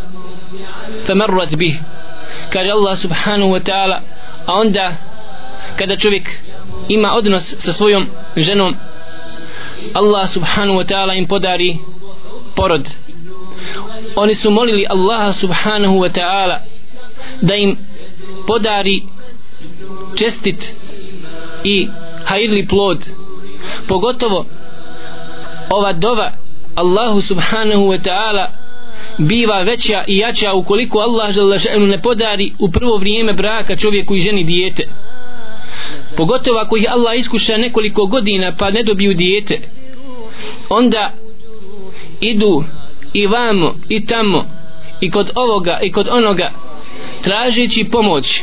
فمرت 1.06 1.56
به 1.56 1.80
kaže 2.50 2.70
Allah 2.72 2.96
subhanahu 2.98 3.52
wa 3.52 3.60
ta'ala 3.60 4.02
a 4.48 4.52
onda 4.54 4.96
kada 5.76 5.98
čovjek 5.98 6.30
ima 6.90 7.14
odnos 7.14 7.56
sa 7.60 7.74
svojom 7.74 8.08
ženom 8.38 8.76
Allah 9.94 10.28
subhanahu 10.28 10.78
wa 10.78 10.86
ta'ala 10.86 11.14
im 11.14 11.28
podari 11.28 11.78
porod 12.56 12.90
oni 14.16 14.36
su 14.36 14.52
molili 14.52 14.86
Allaha 14.90 15.34
subhanahu 15.34 16.00
wa 16.00 16.10
ta'ala 16.14 16.62
da 17.42 17.56
im 17.56 17.78
podari 18.48 19.04
čestit 20.16 20.74
i 21.65 21.89
hajrli 22.25 22.67
plod. 22.67 23.07
Pogotovo 23.89 24.47
ova 25.71 25.93
dova 25.93 26.33
Allahu 26.75 27.21
subhanahu 27.21 27.83
wa 27.83 27.99
ta'ala 27.99 28.47
biva 29.19 29.63
veća 29.63 30.05
i 30.07 30.19
jača 30.19 30.53
ukoliko 30.53 30.99
Allah 30.99 31.33
želešenu 31.33 31.87
ne 31.87 32.03
podari 32.03 32.53
u 32.59 32.71
prvo 32.71 32.97
vrijeme 32.97 33.33
braka 33.33 33.77
čovjeku 33.77 34.15
i 34.15 34.21
ženi 34.21 34.45
dijete. 34.45 34.89
Pogotovo 36.17 36.59
ako 36.59 36.77
ih 36.77 36.87
Allah 36.91 37.17
iskuša 37.17 37.57
nekoliko 37.57 38.07
godina 38.07 38.57
pa 38.59 38.71
ne 38.71 38.83
dobiju 38.83 39.15
dijete 39.15 39.61
onda 40.69 41.13
idu 42.21 42.65
i 43.13 43.27
vamo 43.27 43.75
i 43.89 44.07
tamo 44.07 44.45
i 45.01 45.11
kod 45.11 45.31
ovoga 45.35 45.79
i 45.83 45.93
kod 45.93 46.09
onoga 46.09 46.51
tražeći 47.23 47.85
pomoć 47.85 48.43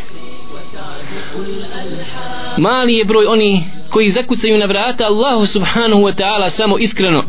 mali 2.58 2.94
je 2.94 3.06
broj 3.06 3.26
oni 3.26 3.64
koji 3.90 4.10
zakucaju 4.10 4.58
na 4.58 4.66
vrata 4.66 5.06
Allahu 5.06 5.46
subhanahu 5.46 6.02
wa 6.02 6.14
ta'ala 6.16 6.50
samo 6.50 6.78
iskreno. 6.78 7.24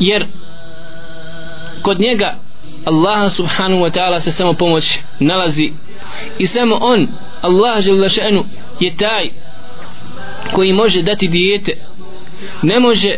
Jer 0.00 0.26
kod 1.82 2.00
njega 2.00 2.38
Allah 2.84 3.32
subhanahu 3.32 3.82
wa 3.82 3.90
ta'ala 3.90 4.20
se 4.20 4.30
samo 4.30 4.52
pomoć 4.52 4.98
nalazi. 5.20 5.72
I 6.38 6.46
samo 6.46 6.78
on 6.80 7.08
Allah 7.42 7.82
žele 7.82 8.08
je 8.80 8.96
taj 8.96 9.30
koji 10.54 10.72
može 10.72 11.02
dati 11.02 11.28
dijete. 11.28 11.72
Ne 12.62 12.80
može 12.80 13.16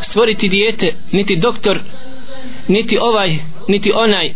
stvoriti 0.00 0.48
dijete 0.48 0.94
niti 1.12 1.36
doktor 1.36 1.78
niti 2.68 2.98
ovaj 3.00 3.30
niti 3.68 3.92
onaj. 3.94 4.34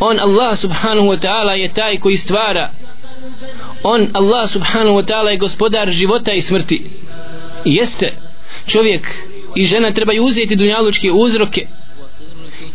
On 0.00 0.20
Allah 0.20 0.56
subhanahu 0.56 1.06
wa 1.08 1.18
ta'ala 1.18 1.50
je 1.50 1.74
taj 1.74 1.98
koji 1.98 2.16
stvara 2.16 2.72
on 3.82 4.08
Allah 4.14 4.48
subhanahu 4.48 4.96
wa 4.96 5.06
ta'ala 5.06 5.30
je 5.30 5.36
gospodar 5.36 5.90
života 5.90 6.32
i 6.32 6.40
smrti. 6.40 6.90
Jeste. 7.64 8.16
Čovjek 8.66 9.08
i 9.56 9.64
žena 9.64 9.90
trebaju 9.90 10.24
uzeti 10.24 10.56
dunjalučke 10.56 11.10
uzroke 11.12 11.66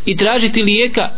i 0.05 0.17
tražiti 0.17 0.63
lijeka 0.63 1.09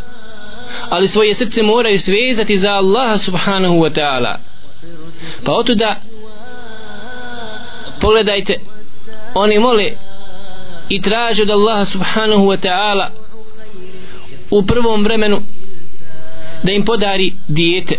ali 0.90 1.08
svoje 1.08 1.34
srce 1.34 1.62
moraju 1.62 1.98
svezati 1.98 2.58
za 2.58 2.72
Allaha 2.72 3.18
subhanahu 3.18 3.74
wa 3.74 3.90
ta'ala. 3.90 4.38
Pa 5.44 5.52
otuda 5.52 6.00
pogledajte 8.00 8.60
oni 9.34 9.58
mole 9.58 9.90
i 10.88 11.02
traže 11.02 11.42
od 11.42 11.50
Allaha 11.50 11.84
subhanahu 11.84 12.44
wa 12.44 12.56
ta'ala 12.56 13.10
u 14.50 14.66
prvom 14.66 15.04
vremenu 15.04 15.42
da 16.62 16.72
im 16.72 16.84
podari 16.84 17.32
dijete. 17.48 17.98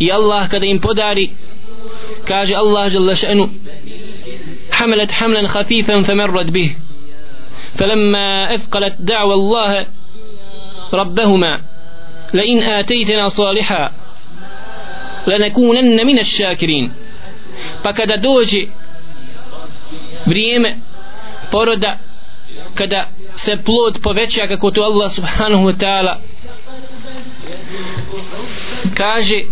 يا 0.00 0.16
الله 0.16 0.46
kada 0.48 0.66
im 0.66 0.80
podari 0.80 1.30
كاج 2.26 2.52
الله 2.52 2.88
جل 2.88 3.16
شانه 3.16 3.48
حملت 4.72 5.12
حملا 5.12 5.48
خفيفا 5.48 6.02
فمرت 6.02 6.50
به 6.50 6.76
فلما 7.78 8.54
أثقلت 8.54 8.94
دعوى 9.00 9.34
الله 9.34 9.86
ربهما 10.92 11.60
لئن 12.34 12.58
آتيتنا 12.62 13.28
صالحا 13.28 13.92
لنكونن 15.26 16.06
من 16.06 16.18
الشاكرين 16.18 16.92
فكذا 17.84 18.16
دوجي 18.16 18.70
بريم 20.26 20.82
فرد 21.52 21.84
كذا 22.76 23.08
سبلود 23.34 24.02
بوفيتشا 24.02 24.54
كوتو 24.54 24.86
الله 24.86 25.08
سبحانه 25.08 25.64
وتعالى 25.64 26.18
كاجي 28.96 29.46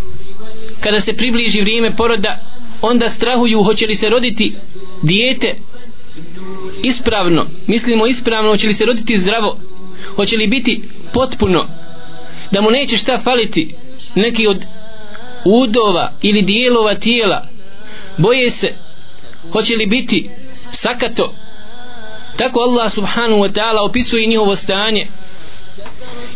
kada 0.84 1.00
se 1.00 1.16
približi 1.16 1.60
vrijeme 1.60 1.96
poroda 1.96 2.40
onda 2.82 3.08
strahuju 3.08 3.62
hoće 3.62 3.86
li 3.86 3.96
se 3.96 4.08
roditi 4.08 4.54
dijete 5.02 5.54
ispravno. 6.82 7.46
Mislimo 7.66 8.06
ispravno 8.06 8.50
hoće 8.50 8.66
li 8.66 8.74
se 8.74 8.84
roditi 8.84 9.18
zdravo. 9.18 9.58
Hoće 10.16 10.36
li 10.36 10.46
biti 10.46 10.82
potpuno. 11.12 11.68
Da 12.52 12.60
mu 12.60 12.70
neće 12.70 12.96
šta 12.96 13.20
faliti. 13.24 13.74
Neki 14.14 14.46
od 14.46 14.66
udova 15.44 16.12
ili 16.22 16.42
dijelova 16.42 16.94
tijela 16.94 17.46
boje 18.16 18.50
se 18.50 18.74
hoće 19.52 19.76
li 19.76 19.86
biti 19.86 20.30
sakato. 20.70 21.34
Tako 22.36 22.60
Allah 22.60 22.92
subhanahu 22.92 23.42
wa 23.42 23.52
ta'ala 23.52 23.88
opisuje 23.88 24.26
njihovo 24.26 24.56
stanje. 24.56 25.06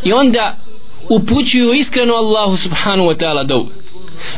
I 0.05 0.13
onda 0.13 0.57
upućuju 1.09 1.73
iskreno 1.73 2.15
Allahu 2.15 2.57
subhanahu 2.57 3.09
wa 3.09 3.17
ta'ala 3.17 3.47
dovu 3.47 3.69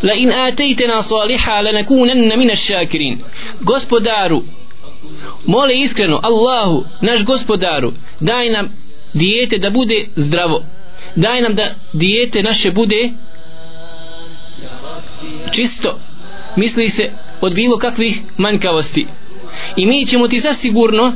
la 0.03 0.15
in 0.15 0.33
atejtena 0.33 1.03
saliha 1.03 1.63
lanakunanna 1.63 2.37
min 2.37 2.51
ash-shakirin. 2.51 3.19
Gospodaru 3.61 4.45
mole 5.47 5.75
iskreno 5.75 6.21
Allahu 6.23 6.85
naš 7.01 7.25
gospodaru 7.25 7.93
daj 8.21 8.51
nam 8.51 8.69
dijete 9.15 9.59
da 9.59 9.71
bude 9.71 10.07
zdravo. 10.17 10.65
Daj 11.17 11.41
nam 11.41 11.55
da 11.55 11.75
dijete 11.93 12.43
naše 12.43 12.71
bude 12.71 13.11
čisto. 15.53 15.99
Misli 16.57 16.89
se 16.89 17.11
od 17.41 17.55
bilo 17.55 17.79
kakvih 17.79 18.21
manjkavosti. 18.37 19.07
I 19.77 19.87
mi 19.87 20.07
ćemo 20.07 20.29
ti 20.29 20.41
zasigurno 20.41 21.13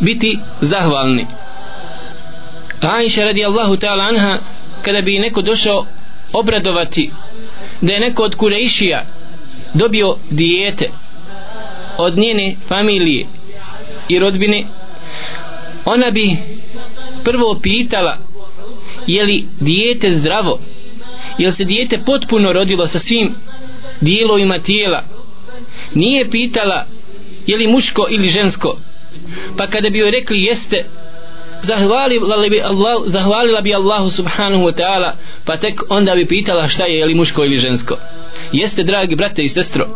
biti 0.00 0.38
zahvalni. 0.60 1.26
Aisha 2.80 3.24
radijallahu 3.24 3.76
ta'ala 3.76 4.08
anha 4.08 4.38
kada 4.82 5.00
bi 5.00 5.18
neko 5.18 5.42
došao 5.42 5.86
obradovati 6.32 7.10
da 7.82 7.92
je 7.92 8.00
neko 8.00 8.22
od 8.22 8.34
Kurejšija 8.34 9.06
dobio 9.74 10.16
dijete 10.30 10.90
od 11.98 12.18
njene 12.18 12.54
familije 12.68 13.26
i 14.08 14.18
rodbine 14.18 14.66
ona 15.84 16.10
bi 16.10 16.36
prvo 17.24 17.58
pitala 17.62 18.18
je 19.06 19.24
li 19.24 19.44
dijete 19.60 20.12
zdravo? 20.12 20.58
Je 21.38 21.46
li 21.46 21.52
se 21.52 21.64
dijete 21.64 21.98
potpuno 21.98 22.52
rodilo 22.52 22.86
sa 22.86 22.98
svim 22.98 23.34
dijelovima 24.00 24.58
tijela? 24.58 25.04
Nije 25.94 26.30
pitala 26.30 26.86
je 27.46 27.56
li 27.56 27.66
muško 27.66 28.06
ili 28.10 28.28
žensko. 28.28 28.78
Pa 29.56 29.66
kada 29.66 29.90
bi 29.90 29.98
joj 29.98 30.10
rekli 30.10 30.42
jeste 30.42 30.84
zahvalila 31.62 32.48
bi, 32.50 32.60
Allah, 32.60 33.02
zahvalila 33.06 33.60
bi 33.60 33.74
Allahu 33.74 34.10
subhanahu 34.10 34.64
wa 34.64 34.72
ta'ala 34.72 35.16
pa 35.44 35.56
tek 35.56 35.80
onda 35.88 36.14
bi 36.14 36.26
pitala 36.26 36.68
šta 36.68 36.86
je, 36.86 36.98
je 36.98 37.06
li 37.06 37.14
muško 37.14 37.44
ili 37.44 37.58
žensko. 37.58 37.96
Jeste 38.52 38.82
dragi 38.82 39.16
brate 39.16 39.42
i 39.42 39.48
sestro 39.48 39.86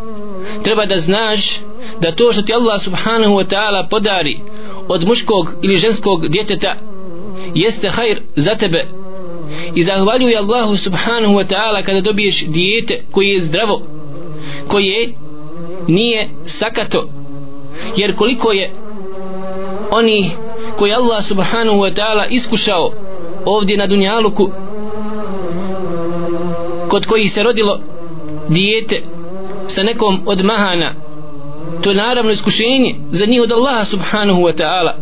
treba 0.63 0.85
da 0.85 0.97
znaš 0.97 1.59
da 2.01 2.11
to 2.11 2.33
što 2.33 2.41
ti 2.41 2.53
Allah 2.53 2.81
subhanahu 2.81 3.33
wa 3.33 3.45
ta'ala 3.45 3.89
podari 3.89 4.39
od 4.87 5.07
muškog 5.07 5.53
ili 5.63 5.77
ženskog 5.77 6.27
djeteta 6.27 6.75
jeste 7.55 7.89
hajr 7.89 8.21
za 8.35 8.55
tebe. 8.55 8.87
I 9.75 9.83
zahvaljuj 9.83 10.35
Allahu 10.35 10.77
subhanahu 10.77 11.33
wa 11.33 11.45
ta'ala 11.47 11.83
kada 11.83 12.01
dobiješ 12.01 12.45
dijete 12.45 13.03
koje 13.11 13.27
je 13.27 13.41
zdravo 13.41 13.81
koje 14.67 15.13
nije 15.87 16.29
sakato. 16.45 17.09
Jer 17.97 18.15
koliko 18.15 18.51
je 18.51 18.73
oni 19.91 20.29
koji 20.77 20.93
Allah 20.93 21.23
subhanahu 21.23 21.77
wa 21.77 21.93
ta'ala 21.93 22.25
iskušao 22.29 22.91
ovdje 23.45 23.77
na 23.77 23.87
dunjaluku 23.87 24.51
kod 26.89 27.05
koji 27.05 27.27
se 27.27 27.43
rodilo 27.43 27.79
dijete 28.49 29.03
sa 29.67 29.83
nekom 29.83 30.21
od 30.25 30.43
mahana 30.43 31.07
to 31.81 31.89
je 31.89 31.95
naravno 31.95 32.31
iskušenje 32.31 32.95
za 33.11 33.25
njih 33.25 33.41
od 33.41 33.51
Allaha 33.51 33.85
subhanahu 33.85 34.41
wa 34.41 34.53
ta'ala. 34.53 34.93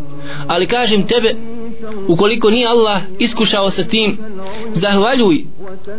Ali 0.47 0.67
kažem 0.67 1.07
tebe 1.07 1.35
ukoliko 2.07 2.49
nije 2.49 2.67
Allah 2.67 3.01
iskušao 3.19 3.69
sa 3.69 3.83
tim 3.83 4.17
zahvaljuj 4.73 5.45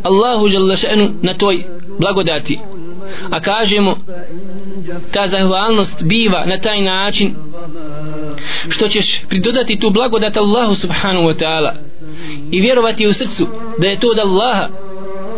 Allahu 0.02 0.46
še'nu 0.48 1.10
na 1.22 1.34
toj 1.34 1.64
blagodati. 1.98 2.58
A 3.30 3.40
kažemo 3.40 3.96
ta 5.12 5.26
zahvalnost 5.26 6.04
biva 6.04 6.46
na 6.46 6.58
taj 6.58 6.82
način 6.82 7.34
što 8.68 8.88
ćeš 8.88 9.20
pridodati 9.28 9.78
tu 9.78 9.90
blagodat 9.90 10.36
Allahu 10.36 10.74
subhanahu 10.74 11.26
wa 11.26 11.44
ta'ala 11.44 11.72
i 12.52 12.60
vjerovati 12.60 13.06
u 13.06 13.12
srcu 13.12 13.46
da 13.78 13.88
je 13.88 14.00
to 14.00 14.08
od 14.08 14.18
Allaha 14.18 14.68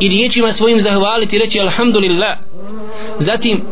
i 0.01 0.09
riječima 0.09 0.53
svojim 0.53 0.81
zahvaliti 0.81 1.39
reći 1.39 1.61
alhamdulillah. 1.61 2.39
Zatim 3.19 3.63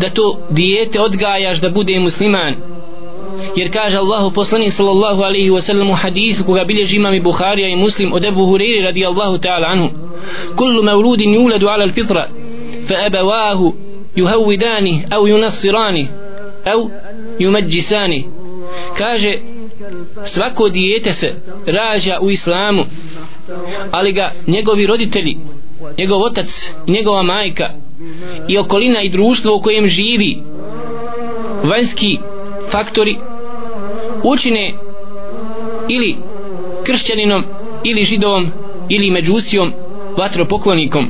da 0.00 0.10
to 0.10 0.46
dijete 0.50 1.00
odgajaš 1.00 1.60
da 1.60 1.70
bude 1.70 1.98
musliman. 1.98 2.54
Jer 3.56 3.72
kaže 3.72 3.96
Allahu 3.96 4.30
poslanik 4.30 4.72
sallallahu 4.72 5.22
alaihi 5.22 5.50
wasallam 5.50 5.90
u 5.90 5.94
hadithu 5.94 6.44
koga 6.44 6.64
bilježi 6.64 6.96
imam 6.96 7.14
i 7.14 7.20
Buharija 7.20 7.68
i 7.68 7.76
Muslim 7.76 8.12
od 8.12 8.24
Ebu 8.24 8.40
Hureyri 8.40 8.84
radijallahu 8.84 9.38
ta'ala 9.38 9.66
anhu. 9.66 9.88
Kullu 10.56 10.82
mevludin 10.82 11.34
yuladu 11.34 11.68
ala 11.68 11.84
al-fitra 11.84 12.28
fa 12.88 12.94
abawahu 13.06 13.74
yuhawidani 14.16 15.02
au 15.10 15.26
yunassirani 15.26 16.08
au 16.72 16.90
yumajjisani 17.38 18.39
kaže 18.98 19.38
svako 20.24 20.68
dijete 20.68 21.12
se 21.12 21.34
rađa 21.66 22.18
u 22.20 22.30
islamu 22.30 22.84
ali 23.90 24.12
ga 24.12 24.32
njegovi 24.46 24.86
roditelji 24.86 25.36
njegov 25.98 26.22
otac 26.22 26.70
i 26.86 26.92
njegova 26.92 27.22
majka 27.22 27.70
i 28.48 28.58
okolina 28.58 29.02
i 29.02 29.08
društvo 29.08 29.56
u 29.56 29.60
kojem 29.60 29.88
živi 29.88 30.42
vanjski 31.62 32.18
faktori 32.70 33.16
učine 34.22 34.74
ili 35.88 36.16
kršćaninom 36.84 37.44
ili 37.84 38.04
židovom 38.04 38.50
ili 38.88 39.10
međusijom 39.10 39.72
vatropoklonikom. 40.18 41.08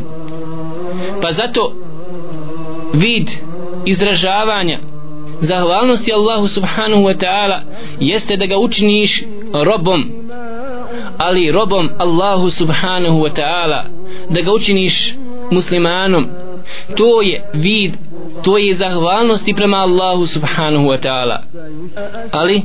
Pa 1.22 1.32
zato 1.32 1.72
vid 2.94 3.30
izražavanja 3.84 4.78
zahvalnosti 5.40 6.12
Allahu 6.12 6.48
subhanahu 6.48 7.02
wa 7.02 7.14
ta'ala 7.18 7.62
jeste 8.00 8.36
da 8.36 8.46
ga 8.46 8.58
učiniš 8.58 9.22
robom 9.52 10.04
ali 11.18 11.50
robom 11.50 11.88
Allahu 11.98 12.50
subhanahu 12.50 13.20
wa 13.20 13.30
ta'ala 13.30 13.84
da 14.30 14.42
ga 14.42 14.52
učiniš 14.52 15.14
muslimanom. 15.50 16.28
To 16.96 17.22
je 17.22 17.44
vid 17.54 17.96
to 18.42 18.58
je 18.58 18.74
zahvalnosti 18.74 19.54
prema 19.54 19.76
Allahu 19.76 20.26
subhanahu 20.26 20.88
wa 20.88 20.96
ta'ala. 20.96 21.42
Ali 22.32 22.62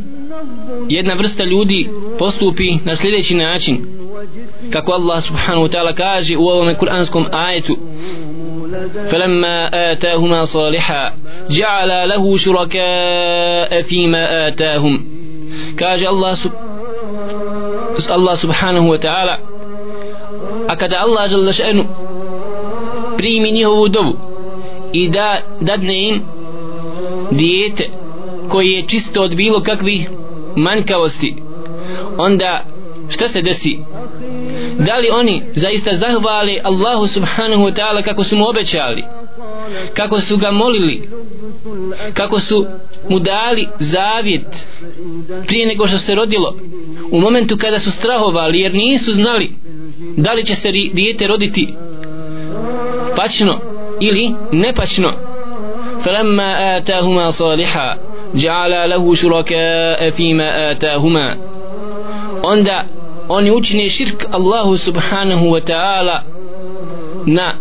jedna 0.89 1.13
vrsta 1.13 1.43
ljudi 1.43 1.89
postupi 2.19 2.73
na 2.85 2.95
sljedeći 2.95 3.35
način. 3.35 3.77
Kako 4.69 4.91
Allah 4.91 5.23
subhanahu 5.23 5.65
wa 5.65 5.71
ta'ala 5.77 5.93
kaže 5.93 6.37
u 6.37 6.47
ovom 6.47 6.75
kuranskom 6.75 7.25
ajetu 7.31 7.77
فلما 9.10 9.68
آتاهما 9.92 10.44
صالحا 10.44 11.14
جعل 11.50 12.08
له 12.08 12.36
شركاء 12.36 13.82
فيما 13.82 14.48
آتاهم 14.48 15.04
كاج 15.76 16.04
الله 16.04 16.34
سب... 16.34 16.50
الله 18.10 18.34
سبحانه 18.34 18.88
وتعالى 18.88 19.38
أكد 20.68 20.94
الله 20.94 21.26
جل 21.26 21.54
شأنه 21.54 21.86
primi 23.20 23.52
njihovu 23.52 23.88
dovu 23.88 24.12
i 24.92 25.08
da 25.08 25.40
dadne 25.60 26.08
im 26.08 26.22
dijete 27.30 27.88
koje 28.48 28.72
je 28.72 28.86
čisto 28.88 29.22
od 29.22 29.36
bilo 29.36 29.60
kakvih 29.62 30.10
manjkavosti 30.56 31.36
onda 32.18 32.64
šta 33.08 33.28
se 33.28 33.42
desi 33.42 33.78
da 34.78 34.96
li 34.96 35.08
oni 35.12 35.42
zaista 35.54 35.96
zahvali 35.96 36.60
Allahu 36.64 37.08
subhanahu 37.08 37.62
wa 37.62 37.74
ta'ala 37.74 38.02
kako 38.02 38.24
su 38.24 38.36
mu 38.36 38.48
obećali 38.48 39.04
kako 39.94 40.20
su 40.20 40.36
ga 40.36 40.50
molili 40.50 41.08
kako 42.14 42.40
su 42.40 42.66
mu 43.08 43.18
dali 43.18 43.66
zavjet 43.78 44.66
prije 45.46 45.66
nego 45.66 45.86
što 45.86 45.98
se 45.98 46.14
rodilo 46.14 46.56
u 47.10 47.20
momentu 47.20 47.56
kada 47.56 47.78
su 47.78 47.90
strahovali 47.90 48.60
jer 48.60 48.74
nisu 48.74 49.12
znali 49.12 49.50
da 50.16 50.32
li 50.32 50.44
će 50.44 50.54
se 50.54 50.70
dijete 50.70 51.26
roditi 51.26 51.74
pačno 53.16 53.60
ili 54.00 54.30
nepačno 54.52 55.30
فلما 56.04 56.76
آتاهما 56.76 57.30
صالحا 57.30 57.98
جعل 58.34 58.90
له 58.90 59.14
شركاء 59.14 60.10
فيما 60.10 60.70
آتاهما 60.70 61.36
onda 62.42 62.84
oni 63.27 63.51
učine 63.51 63.89
širk 63.89 64.25
Allahu 64.31 64.77
subhanahu 64.77 65.45
wa 65.45 65.61
ta'ala 65.61 66.21
na 67.25 67.57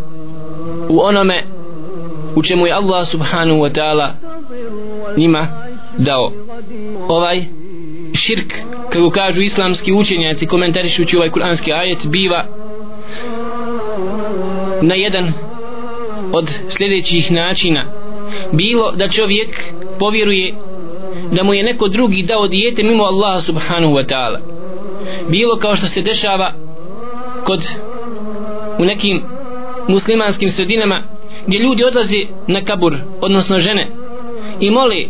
u 0.88 1.00
onome 1.00 1.44
u 2.36 2.42
čemu 2.42 2.66
je 2.66 2.72
Allah 2.72 3.06
subhanahu 3.06 3.60
wa 3.60 3.72
ta'ala 3.72 4.12
njima 5.16 5.48
dao. 5.98 6.32
Ovaj 7.08 7.44
širk 8.14 8.54
kako 8.90 9.10
kažu 9.10 9.42
islamski 9.42 9.92
učenjaci 9.92 10.46
komentarišući 10.46 11.16
ovaj 11.16 11.30
kuranski 11.30 11.72
ajet 11.72 12.06
biva 12.06 12.46
na 14.82 14.94
jedan 14.94 15.32
od 16.32 16.52
sljedećih 16.68 17.32
načina. 17.32 17.92
Bilo 18.52 18.92
da 18.92 19.08
čovjek 19.08 19.72
povjeruje 19.98 20.54
da 21.32 21.44
mu 21.44 21.54
je 21.54 21.62
neko 21.62 21.88
drugi 21.88 22.22
dao 22.22 22.48
dijete 22.48 22.82
mimo 22.82 23.04
Allaha 23.04 23.40
subhanahu 23.40 23.94
wa 23.94 24.06
ta'ala 24.06 24.53
bilo 25.28 25.56
kao 25.56 25.76
što 25.76 25.86
se 25.86 26.02
dešava 26.02 26.54
kod 27.44 27.68
u 28.78 28.84
nekim 28.84 29.22
muslimanskim 29.88 30.50
sredinama 30.50 31.02
gdje 31.46 31.58
ljudi 31.58 31.84
odlaze 31.84 32.18
na 32.46 32.60
kabur 32.60 32.96
odnosno 33.20 33.60
žene 33.60 33.88
i 34.60 34.70
moli 34.70 35.08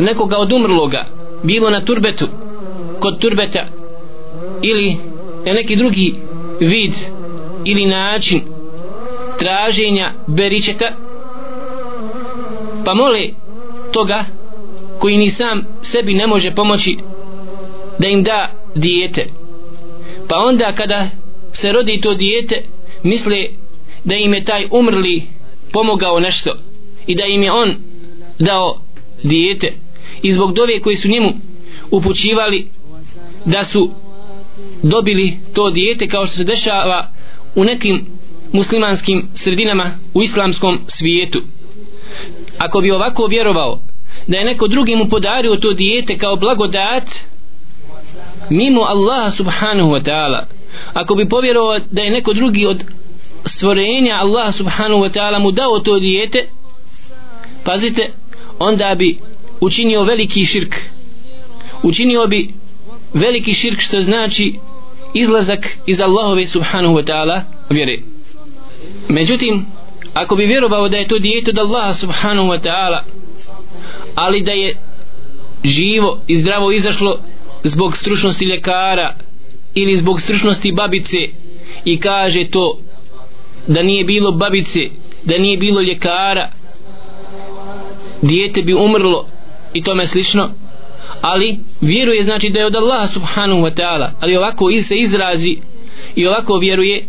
nekoga 0.00 0.38
od 0.38 0.52
umrloga 0.52 1.06
bilo 1.42 1.70
na 1.70 1.84
turbetu 1.84 2.26
kod 3.00 3.18
turbeta 3.18 3.66
ili 4.62 4.96
na 5.46 5.52
neki 5.52 5.76
drugi 5.76 6.14
vid 6.60 6.92
ili 7.64 7.86
način 7.86 8.42
traženja 9.38 10.12
beričeta 10.26 10.96
pa 12.84 12.94
mole 12.94 13.20
toga 13.92 14.24
koji 14.98 15.16
ni 15.16 15.30
sam 15.30 15.66
sebi 15.82 16.14
ne 16.14 16.26
može 16.26 16.54
pomoći 16.54 16.96
da 17.98 18.08
im 18.08 18.22
da 18.22 18.57
dijete. 18.74 19.26
Pa 20.28 20.36
onda 20.36 20.72
kada 20.72 21.10
se 21.52 21.72
rodi 21.72 22.00
to 22.00 22.14
dijete 22.14 22.62
misle 23.02 23.44
da 24.04 24.14
im 24.14 24.34
je 24.34 24.44
taj 24.44 24.68
umrli 24.70 25.22
pomogao 25.72 26.20
nešto 26.20 26.56
i 27.06 27.14
da 27.14 27.24
im 27.24 27.42
je 27.42 27.52
on 27.52 27.76
dao 28.38 28.80
dijete. 29.22 29.72
I 30.22 30.32
zbog 30.32 30.54
dove 30.54 30.80
koji 30.80 30.96
su 30.96 31.08
njemu 31.08 31.32
upućivali 31.90 32.68
da 33.44 33.64
su 33.64 33.90
dobili 34.82 35.32
to 35.54 35.70
dijete 35.70 36.08
kao 36.08 36.26
što 36.26 36.36
se 36.36 36.44
dešava 36.44 37.12
u 37.54 37.64
nekim 37.64 38.06
muslimanskim 38.52 39.28
sredinama 39.34 39.98
u 40.14 40.22
islamskom 40.22 40.78
svijetu. 40.86 41.42
Ako 42.58 42.80
bi 42.80 42.90
ovako 42.90 43.26
vjerovao 43.26 43.80
da 44.26 44.38
je 44.38 44.44
neko 44.44 44.68
drugi 44.68 44.96
mu 44.96 45.08
podario 45.08 45.56
to 45.56 45.72
dijete 45.72 46.18
kao 46.18 46.36
blagodat 46.36 47.04
mimo 48.50 48.82
Allaha 48.84 49.30
subhanahu 49.30 49.90
wa 49.90 50.02
ta'ala. 50.02 50.46
Ako 50.94 51.14
bi 51.14 51.28
povjerovao 51.28 51.78
da 51.90 52.02
je 52.02 52.10
neko 52.10 52.32
drugi 52.32 52.66
od 52.66 52.84
stvorenja 53.44 54.14
Allaha 54.14 54.52
subhanahu 54.52 55.00
wa 55.00 55.10
ta'ala 55.10 55.38
mu 55.38 55.50
dao 55.50 55.78
to 55.78 55.98
dijete 55.98 56.48
pazite 57.64 58.12
onda 58.58 58.94
bi 58.94 59.18
učinio 59.60 60.04
veliki 60.04 60.44
širk. 60.44 60.74
Učinio 61.82 62.26
bi 62.26 62.54
veliki 63.14 63.54
širk 63.54 63.80
što 63.80 64.00
znači 64.00 64.58
izlazak 65.14 65.78
iz 65.86 66.00
Allahove 66.00 66.46
subhanahu 66.46 66.94
wa 66.94 67.04
ta'ala 67.04 67.40
vjere. 67.70 67.98
Međutim 69.08 69.66
ako 70.14 70.36
bi 70.36 70.46
vjerovao 70.46 70.88
da 70.88 70.96
je 70.96 71.08
to 71.08 71.18
dijete 71.18 71.50
od 71.50 71.58
Allaha 71.58 71.94
subhanahu 71.94 72.48
wa 72.48 72.58
ta'ala 72.68 73.02
ali 74.14 74.40
da 74.42 74.52
je 74.52 74.76
živo 75.64 76.20
i 76.26 76.36
zdravo 76.36 76.72
izašlo 76.72 77.18
zbog 77.68 77.96
stručnosti 77.96 78.44
ljekara 78.44 79.16
ili 79.74 79.96
zbog 79.96 80.20
stručnosti 80.20 80.72
babice 80.72 81.16
i 81.84 82.00
kaže 82.00 82.44
to 82.44 82.78
da 83.66 83.82
nije 83.82 84.04
bilo 84.04 84.32
babice 84.32 84.80
da 85.24 85.38
nije 85.38 85.56
bilo 85.56 85.80
ljekara 85.80 86.50
dijete 88.22 88.62
bi 88.62 88.74
umrlo 88.74 89.26
i 89.74 89.82
tome 89.82 90.06
slično. 90.06 90.50
Ali 91.20 91.58
vjeruje 91.80 92.22
znači 92.22 92.50
da 92.50 92.60
je 92.60 92.66
od 92.66 92.76
Allaha 92.76 93.06
subhanahu 93.06 93.60
wa 93.60 93.70
ta'ala 93.70 94.10
ali 94.20 94.36
ovako 94.36 94.64
se 94.88 94.94
izrazi 94.96 95.56
i 96.14 96.26
ovako 96.26 96.58
vjeruje 96.58 97.06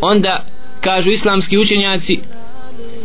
onda 0.00 0.44
kažu 0.80 1.10
islamski 1.10 1.58
učenjaci 1.58 2.20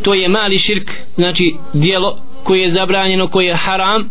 to 0.02 0.14
je 0.14 0.28
mali 0.28 0.58
širk 0.58 0.90
znači 1.14 1.54
dijelo 1.72 2.18
koje 2.44 2.62
je 2.62 2.70
zabranjeno 2.70 3.28
koje 3.28 3.46
je 3.46 3.54
haram 3.54 4.10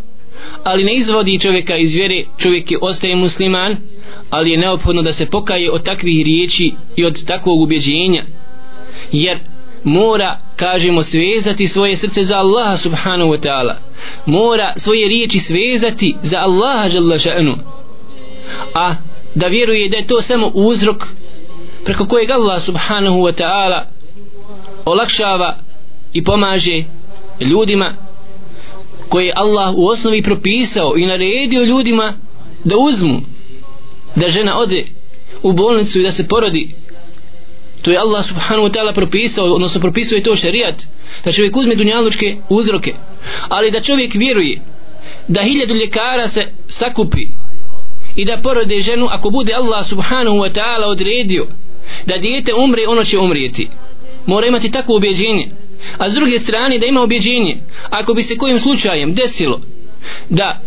ali 0.64 0.84
ne 0.84 0.96
izvodi 0.96 1.40
čovjeka 1.40 1.78
iz 1.78 1.96
vjere 1.96 2.24
čovjek 2.38 2.72
je 2.72 2.78
ostaje 2.82 3.16
musliman 3.16 3.76
ali 4.30 4.52
je 4.52 4.58
neophodno 4.58 5.02
da 5.02 5.14
se 5.14 5.26
pokaje 5.26 5.72
od 5.72 5.84
takvih 5.84 6.26
riječi 6.26 6.74
i 6.96 7.06
od 7.06 7.26
takvog 7.26 7.62
ubjeđenja. 7.62 8.26
Jer 9.12 9.40
mora 9.84 10.40
kažemo 10.56 11.04
svezati 11.04 11.68
svoje 11.68 11.96
srce 11.96 12.24
za 12.24 12.38
Allaha 12.38 12.78
subhanahu 12.78 13.32
wa 13.32 13.48
ta'ala. 13.48 13.74
Mora 14.26 14.74
svoje 14.78 15.08
riječi 15.08 15.40
svezati 15.40 16.16
za 16.24 16.38
Allaha 16.40 16.88
jalla 16.88 17.16
ša'nu 17.16 17.58
a 18.74 18.96
da 19.36 19.48
vjeruje 19.48 19.90
da 19.90 19.98
je 19.98 20.08
to 20.08 20.22
samo 20.22 20.52
uzrok 20.54 21.08
preko 21.86 22.06
kojeg 22.06 22.32
Allah 22.32 22.62
subhanahu 22.62 23.18
wa 23.18 23.34
ta'ala 23.42 23.86
olakšava 24.86 25.58
i 26.14 26.24
pomaže 26.24 26.84
ljudima 27.40 27.96
koje 29.10 29.34
Allah 29.36 29.76
u 29.78 29.88
osnovi 29.88 30.22
propisao 30.22 30.94
i 30.98 31.06
naredio 31.06 31.64
ljudima 31.64 32.14
da 32.64 32.78
uzmu 32.78 33.22
da 34.16 34.30
žena 34.30 34.58
ode 34.58 34.86
u 35.44 35.54
bolnicu 35.54 36.00
i 36.00 36.04
da 36.04 36.12
se 36.12 36.28
porodi. 36.28 36.76
To 37.82 37.92
je 37.92 37.98
Allah 37.98 38.26
subhanahu 38.26 38.68
wa 38.68 38.72
ta'ala 38.72 38.94
propisao 38.94 39.46
odnosno 39.46 39.82
propisuje 39.82 40.24
to 40.24 40.36
šarijat 40.36 40.76
da 41.26 41.32
čovjek 41.32 41.56
uzme 41.56 41.76
dunjalučke 41.76 42.36
uzroke. 42.50 42.94
Ali 43.50 43.72
da 43.72 43.82
čovjek 43.82 44.14
vjeruje 44.14 44.62
da 45.28 45.42
hiljadu 45.42 45.76
ljekara 45.76 46.28
se 46.28 46.48
sakupi 46.68 47.28
i 48.16 48.26
da 48.26 48.42
porode 48.44 48.80
ženu 48.80 49.08
ako 49.10 49.30
bude 49.30 49.54
Allah 49.54 49.86
subhanahu 49.88 50.38
wa 50.38 50.50
ta'ala 50.52 50.86
odredio 50.86 51.48
da 52.06 52.18
dijete 52.18 52.52
umre 52.54 52.88
ono 52.88 53.04
će 53.04 53.20
umrijeti. 53.20 53.70
Mora 54.26 54.48
imati 54.48 54.72
takvo 54.72 54.96
objeđenje 54.96 55.48
a 55.98 56.10
s 56.10 56.14
druge 56.14 56.40
strane 56.40 56.80
da 56.80 56.86
ima 56.86 57.02
objeđenje. 57.02 57.58
Ako 57.90 58.14
bi 58.14 58.24
se 58.24 58.38
kojim 58.38 58.60
slučajem 58.60 59.14
desilo 59.14 59.62
da 60.30 60.62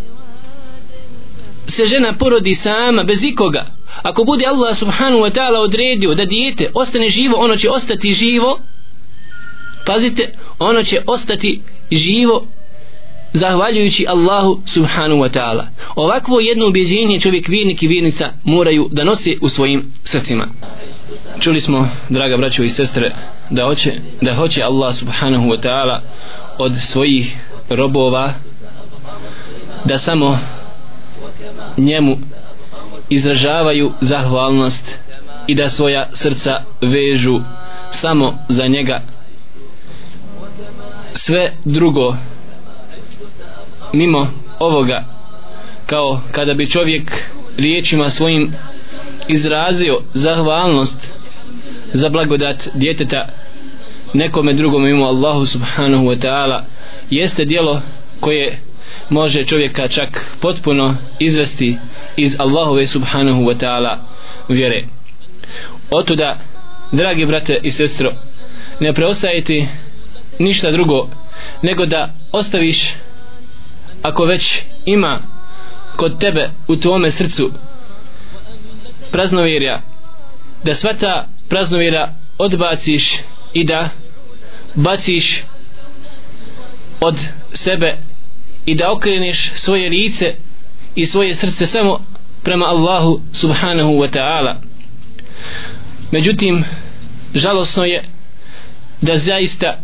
se 1.67 1.85
žena 1.85 2.17
porodi 2.17 2.55
sama 2.55 3.03
bez 3.03 3.23
ikoga 3.23 3.65
ako 4.01 4.23
bude 4.23 4.45
Allah 4.45 4.77
subhanahu 4.77 5.23
wa 5.23 5.31
ta'ala 5.31 5.59
odredio 5.59 6.15
da 6.15 6.25
dijete 6.25 6.71
ostane 6.73 7.09
živo 7.09 7.37
ono 7.37 7.55
će 7.55 7.69
ostati 7.69 8.13
živo 8.13 8.59
pazite 9.85 10.33
ono 10.59 10.83
će 10.83 11.01
ostati 11.07 11.61
živo 11.91 12.47
zahvaljujući 13.33 14.05
Allahu 14.07 14.61
subhanahu 14.65 15.21
wa 15.21 15.29
ta'ala. 15.29 15.63
Ovakvo 15.95 16.39
jedno 16.39 16.67
ubjeđenje 16.67 17.19
čovjek 17.19 17.47
vjernik 17.47 17.83
i 17.83 17.87
vjernica 17.87 18.33
moraju 18.43 18.89
da 18.91 19.03
nose 19.03 19.37
u 19.41 19.49
svojim 19.49 19.91
srcima. 20.03 20.47
Čuli 21.39 21.61
smo 21.61 21.89
draga 22.09 22.37
braćo 22.37 22.63
i 22.63 22.69
sestre 22.69 23.15
da 23.51 23.65
hoće, 23.65 23.93
da 24.21 24.33
hoće 24.33 24.63
Allah 24.63 24.95
subhanahu 24.95 25.49
wa 25.49 25.61
ta'ala 25.61 26.01
od 26.57 26.77
svojih 26.77 27.37
robova 27.69 28.33
da 29.85 29.97
samo 29.97 30.39
njemu 31.77 32.17
izražavaju 33.09 33.91
zahvalnost 34.01 34.97
i 35.47 35.55
da 35.55 35.69
svoja 35.69 36.09
srca 36.13 36.63
vežu 36.81 37.41
samo 37.91 38.37
za 38.49 38.67
njega. 38.67 39.01
Sve 41.13 41.51
drugo 41.65 42.15
mimo 43.93 44.27
ovoga 44.59 45.05
kao 45.85 46.19
kada 46.31 46.53
bi 46.53 46.69
čovjek 46.69 47.25
riječima 47.57 48.09
svojim 48.09 48.53
izrazio 49.27 49.99
zahvalnost 50.13 51.13
za 51.93 52.09
blagodat 52.09 52.67
djeteta 52.73 53.27
nekome 54.13 54.53
drugom 54.53 54.83
mimo 54.83 55.05
Allahu 55.05 55.45
subhanahu 55.45 56.05
wa 56.05 56.19
ta'ala 56.19 56.63
jeste 57.09 57.45
dijelo 57.45 57.81
koje 58.19 58.59
može 59.09 59.45
čovjeka 59.45 59.87
čak 59.87 60.25
potpuno 60.41 60.95
izvesti 61.19 61.77
iz 62.17 62.35
Allahove 62.39 62.87
subhanahu 62.87 63.41
wa 63.41 63.55
ta'ala 63.57 63.97
vjere. 64.49 64.83
Otuda 65.91 66.39
dragi 66.91 67.25
brate 67.25 67.59
i 67.63 67.71
sestro 67.71 68.13
ne 68.79 68.93
preostajeti 68.93 69.67
ništa 70.39 70.71
drugo 70.71 71.09
nego 71.61 71.85
da 71.85 72.13
ostaviš 72.31 72.93
ako 74.01 74.25
već 74.25 74.61
ima 74.85 75.19
kod 75.95 76.19
tebe 76.19 76.49
u 76.67 76.75
tvome 76.75 77.11
srcu 77.11 77.51
praznovjerja 79.11 79.81
da 80.63 80.75
sva 80.75 80.93
ta 81.51 82.15
odbaciš 82.37 83.13
i 83.53 83.63
da 83.63 83.89
baciš 84.75 85.43
od 87.01 87.15
sebe 87.53 87.97
i 88.65 88.75
da 88.75 88.91
okreneš 88.91 89.51
svoje 89.53 89.89
lice 89.89 90.35
i 90.95 91.05
svoje 91.05 91.35
srce 91.35 91.65
samo 91.65 92.05
prema 92.43 92.65
Allahu 92.65 93.21
subhanahu 93.31 93.91
wa 93.91 94.07
ta'ala. 94.11 94.55
Međutim 96.11 96.63
žalosno 97.35 97.85
je 97.85 98.03
da 99.01 99.15
zaista 99.15 99.79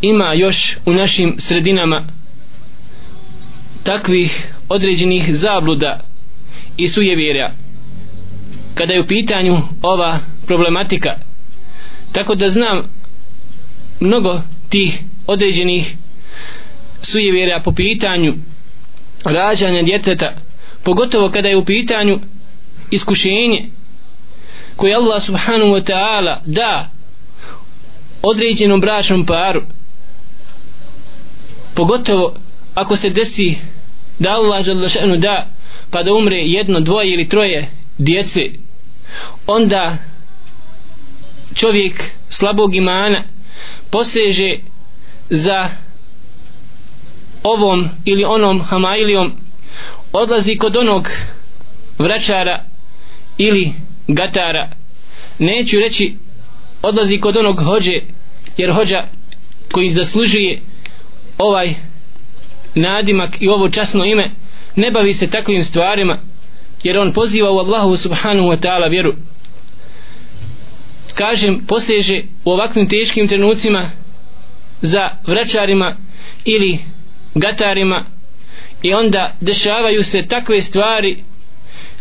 ima 0.00 0.34
još 0.34 0.76
u 0.86 0.92
našim 0.92 1.34
sredinama 1.38 2.06
takvih 3.82 4.46
određenih 4.68 5.34
zabluda 5.34 6.00
i 6.76 6.88
sujevjerja 6.88 7.63
kada 8.74 8.92
je 8.92 9.00
u 9.00 9.06
pitanju 9.06 9.56
ova 9.82 10.18
problematika. 10.46 11.18
Tako 12.12 12.34
da 12.34 12.48
znam 12.48 12.82
mnogo 14.00 14.40
tih 14.68 15.00
određenih 15.26 15.96
sujevjera 17.02 17.60
po 17.64 17.72
pitanju 17.72 18.34
rađanja 19.24 19.82
djeteta 19.82 20.32
pogotovo 20.82 21.30
kada 21.30 21.48
je 21.48 21.56
u 21.56 21.64
pitanju 21.64 22.20
iskušenje 22.90 23.68
koje 24.76 24.94
Allah 24.94 25.22
subhanahu 25.22 25.70
wa 25.70 25.92
ta'ala 25.92 26.40
da 26.46 26.90
određenom 28.22 28.80
bračnom 28.80 29.26
paru. 29.26 29.62
Pogotovo 31.74 32.34
ako 32.74 32.96
se 32.96 33.10
desi 33.10 33.56
da 34.18 34.30
Allah 34.30 34.64
da 35.18 35.50
pa 35.90 36.02
da 36.02 36.12
umre 36.12 36.36
jedno, 36.36 36.80
dvoje 36.80 37.12
ili 37.12 37.28
troje 37.28 37.66
djece 37.98 38.63
onda 39.46 39.96
čovjek 41.54 42.10
slabog 42.28 42.74
imana 42.74 43.24
poseže 43.90 44.58
za 45.30 45.68
ovom 47.42 47.88
ili 48.04 48.24
onom 48.24 48.62
hamailijom 48.62 49.32
odlazi 50.12 50.56
kod 50.56 50.76
onog 50.76 51.10
vraćara 51.98 52.64
ili 53.38 53.72
gatara. 54.08 54.70
Neću 55.38 55.80
reći 55.80 56.16
odlazi 56.82 57.20
kod 57.20 57.36
onog 57.36 57.60
hođe 57.60 58.00
jer 58.56 58.72
hođa 58.72 59.06
koji 59.72 59.92
zaslužuje 59.92 60.60
ovaj 61.38 61.74
nadimak 62.74 63.42
i 63.42 63.48
ovo 63.48 63.68
časno 63.68 64.04
ime 64.04 64.30
ne 64.76 64.90
bavi 64.90 65.14
se 65.14 65.30
takvim 65.30 65.62
stvarima 65.62 66.20
jer 66.84 66.98
on 66.98 67.12
poziva 67.12 67.50
u 67.50 67.58
Allahu 67.58 67.96
subhanahu 67.96 68.48
wa 68.48 68.56
ta'ala 68.56 68.90
vjeru. 68.90 69.14
Kažem 71.14 71.64
poseže 71.66 72.22
u 72.44 72.50
ovakvim 72.50 72.88
teškim 72.88 73.28
trenucima 73.28 73.90
za 74.82 75.10
vraćarima 75.26 75.96
ili 76.44 76.78
gatarima 77.34 78.04
i 78.82 78.94
onda 78.94 79.36
dešavaju 79.40 80.04
se 80.04 80.26
takve 80.26 80.60
stvari 80.60 81.24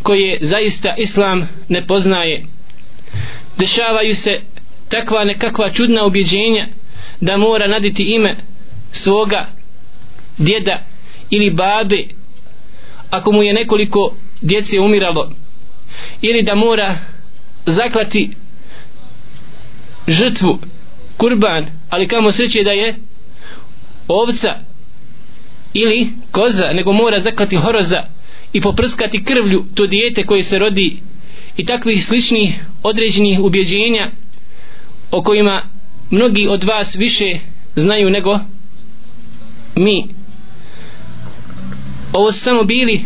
koje 0.04 0.38
zaista 0.42 0.96
islam 0.98 1.50
ne 1.70 1.88
poznaje. 1.88 2.46
Dešavaju 3.58 4.16
se 4.16 4.42
takva 4.90 5.24
nekakva 5.24 5.70
čudna 5.70 6.06
objeđenja 6.06 6.68
da 7.22 7.38
mora 7.38 7.68
naditi 7.68 8.04
ime 8.04 8.38
svoga 8.92 9.48
djeda 10.38 10.84
ili 11.30 11.50
babe. 11.50 12.04
Ako 13.10 13.32
mu 13.32 13.44
je 13.44 13.54
nekoliko 13.54 14.16
djece 14.44 14.80
umiralo 14.80 15.32
ili 16.22 16.44
da 16.44 16.56
mora 16.56 16.98
zaklati 17.66 18.30
žrtvu 20.08 20.60
kurban 21.18 21.66
ali 21.90 22.08
kamo 22.08 22.32
sreće 22.32 22.64
da 22.64 22.72
je 22.72 22.96
ovca 24.08 24.56
ili 25.74 26.10
koza 26.32 26.74
nego 26.74 26.94
mora 26.94 27.20
zaklati 27.20 27.56
horoza 27.56 28.04
i 28.54 28.62
poprskati 28.62 29.24
krvlju 29.24 29.66
to 29.76 29.88
dijete 29.88 30.26
koje 30.26 30.44
se 30.44 30.60
rodi 30.60 30.98
i 31.58 31.66
takvih 31.66 32.06
sličnih 32.06 32.66
određenih 32.84 33.40
ubjeđenja 33.40 34.12
o 35.12 35.24
kojima 35.24 35.64
mnogi 36.10 36.48
od 36.48 36.64
vas 36.64 36.96
više 36.96 37.40
znaju 37.76 38.10
nego 38.10 38.40
mi. 39.76 40.08
Ovo 42.14 42.32
su 42.32 42.40
samo 42.40 42.64
bili 42.64 43.06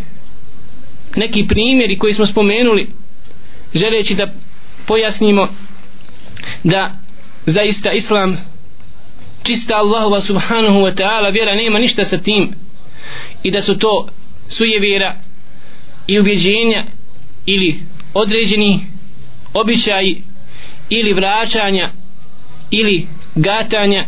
neki 1.17 1.45
primjeri 1.47 1.97
koji 1.97 2.13
smo 2.13 2.25
spomenuli 2.25 2.89
želeći 3.73 4.15
da 4.15 4.33
pojasnimo 4.85 5.47
da 6.63 6.91
zaista 7.45 7.91
islam 7.91 8.37
čista 9.43 9.75
Allahova 9.75 10.21
subhanahu 10.21 10.79
wa 10.79 10.93
ta'ala 10.95 11.33
vjera 11.33 11.55
nema 11.55 11.79
ništa 11.79 12.05
sa 12.05 12.17
tim 12.17 12.53
i 13.43 13.51
da 13.51 13.61
su 13.61 13.79
to 13.79 14.07
suje 14.47 14.79
vjera 14.79 15.19
i 16.07 16.19
ubjeđenja 16.19 16.85
ili 17.45 17.79
određeni 18.13 18.79
običaji 19.53 20.23
ili 20.89 21.13
vraćanja 21.13 21.91
ili 22.71 23.07
gatanja 23.35 24.07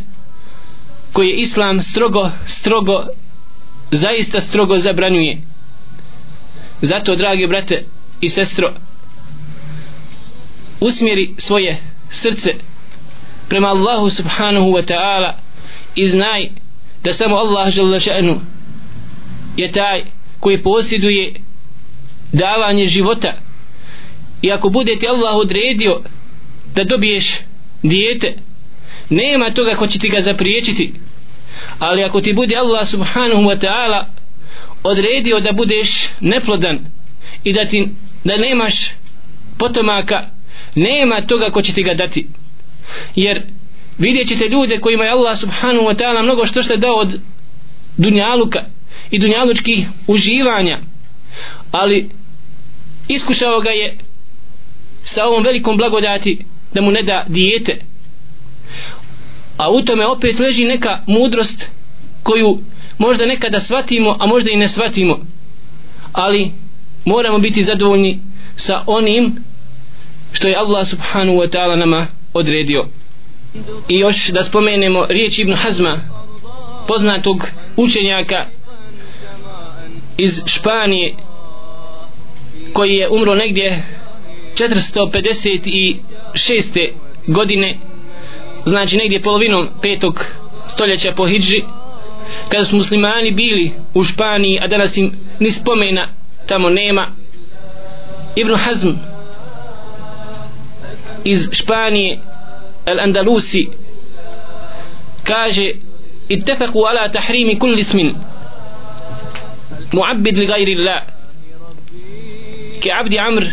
koje 1.13 1.33
islam 1.33 1.83
strogo 1.83 2.29
strogo 2.45 3.03
zaista 3.91 4.41
strogo 4.41 4.77
zabranjuje 4.77 5.41
zato 6.81 7.15
dragi 7.15 7.47
brate 7.47 7.85
i 8.21 8.29
sestro 8.29 8.73
usmjeri 10.79 11.33
svoje 11.37 11.77
srce 12.09 12.55
prema 13.49 13.67
Allahu 13.67 14.09
subhanahu 14.09 14.65
wa 14.65 14.85
ta'ala 14.85 15.33
i 15.95 16.07
znaj 16.07 16.49
da 17.03 17.13
samo 17.13 17.35
Allah 17.35 17.71
žele 17.71 17.99
še'nu 17.99 18.39
je 19.57 19.71
taj 19.71 20.03
koji 20.39 20.63
posjeduje 20.63 21.33
davanje 22.31 22.87
života. 22.87 23.33
I 24.41 24.51
ako 24.51 24.69
bude 24.69 24.95
ti 24.99 25.07
Allah 25.07 25.35
odredio 25.35 26.01
da 26.75 26.83
dobiješ 26.83 27.39
dijete 27.83 28.33
nema 29.09 29.53
toga 29.53 29.75
ko 29.75 29.87
će 29.87 29.99
ti 29.99 30.09
ga 30.09 30.21
zapriječiti. 30.21 30.93
Ali 31.79 32.03
ako 32.03 32.21
ti 32.21 32.33
bude 32.33 32.55
Allah 32.55 32.87
subhanahu 32.87 33.41
wa 33.41 33.59
ta'ala 33.59 34.05
odredio 34.83 35.39
da 35.39 35.51
budeš 35.51 36.09
neplodan 36.19 36.79
i 37.43 37.53
da 37.53 37.65
ti 37.65 37.89
da 38.23 38.37
nemaš 38.37 38.91
potomaka 39.57 40.29
nema 40.75 41.21
toga 41.21 41.49
ko 41.49 41.61
će 41.61 41.73
ti 41.73 41.83
ga 41.83 41.93
dati. 41.93 42.27
Jer 43.15 43.43
vidjet 43.97 44.27
ćete 44.27 44.45
ljude 44.47 44.79
kojima 44.79 45.03
je 45.03 45.11
Allah 45.11 45.37
subhanahu 45.37 45.85
wa 45.85 45.95
ta'ala 45.95 46.23
mnogo 46.23 46.45
što 46.45 46.61
što 46.61 46.77
dao 46.77 46.95
od 46.95 47.19
dunjaluka 47.97 48.65
i 49.11 49.19
dunjalučkih 49.19 49.87
uživanja. 50.07 50.79
Ali 51.71 52.09
iskušao 53.07 53.59
ga 53.59 53.69
je 53.69 53.97
sa 55.03 55.25
ovom 55.25 55.43
velikom 55.43 55.77
blagodati 55.77 56.45
da 56.73 56.81
mu 56.81 56.91
ne 56.91 57.03
da 57.03 57.25
dijete. 57.27 57.81
A 59.57 59.69
u 59.69 59.81
tome 59.81 60.07
opet 60.07 60.39
leži 60.39 60.65
neka 60.65 61.03
mudrost 61.07 61.71
koju 62.23 62.59
možda 62.99 63.25
nekada 63.25 63.59
shvatimo 63.59 64.17
a 64.19 64.27
možda 64.27 64.51
i 64.51 64.57
ne 64.57 64.69
shvatimo 64.69 65.19
ali 66.11 66.51
moramo 67.05 67.39
biti 67.39 67.63
zadovoljni 67.63 68.19
sa 68.55 68.83
onim 68.87 69.35
što 70.31 70.47
je 70.47 70.55
Allah 70.55 70.87
subhanahu 70.87 71.37
wa 71.37 71.57
ta'ala 71.57 71.75
nama 71.75 72.07
odredio 72.33 72.87
i 73.87 73.99
još 73.99 74.29
da 74.29 74.43
spomenemo 74.43 75.05
riječ 75.09 75.39
Ibn 75.39 75.53
Hazma 75.53 75.97
poznatog 76.87 77.47
učenjaka 77.75 78.45
iz 80.17 80.41
Španije 80.45 81.15
koji 82.73 82.95
je 82.95 83.09
umro 83.09 83.35
negdje 83.35 83.83
456. 84.55 86.89
godine 87.27 87.77
znači 88.65 88.97
negdje 88.97 89.21
polovinom 89.21 89.69
petog 89.81 90.25
stoljeća 90.67 91.13
po 91.15 91.25
Hidži 91.25 91.63
kada 92.48 92.64
su 92.64 92.76
muslimani 92.76 93.30
bili 93.30 93.72
u 93.94 94.04
Španiji 94.04 94.58
a 94.62 94.66
danas 94.68 94.96
im 94.96 95.12
ni 95.40 95.50
spomena 95.50 96.08
tamo 96.46 96.70
nema 96.70 97.12
Ibn 98.36 98.54
Hazm 98.54 98.90
iz 101.24 101.48
Španije 101.52 102.18
Al-Andalusi 102.86 103.68
kaže 105.24 105.74
اتفقوا 106.32 106.88
على 106.88 107.08
تحريم 107.08 107.58
كل 107.58 107.80
اسم 107.80 108.14
معبد 109.94 110.38
لغير 110.38 110.68
الله 110.68 111.02
كعبد 112.82 113.14
عمرو 113.14 113.46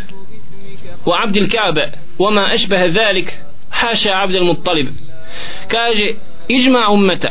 وعبد 1.06 1.38
الكعبة 1.38 1.92
وما 2.20 2.54
أشبه 2.54 2.86
ذلك 2.86 3.40
حاشا 3.72 4.12
عبد 4.12 4.36
المطلب 4.36 4.88
kaže 5.68 6.14
iđma 6.48 6.90
ummeta 6.90 7.30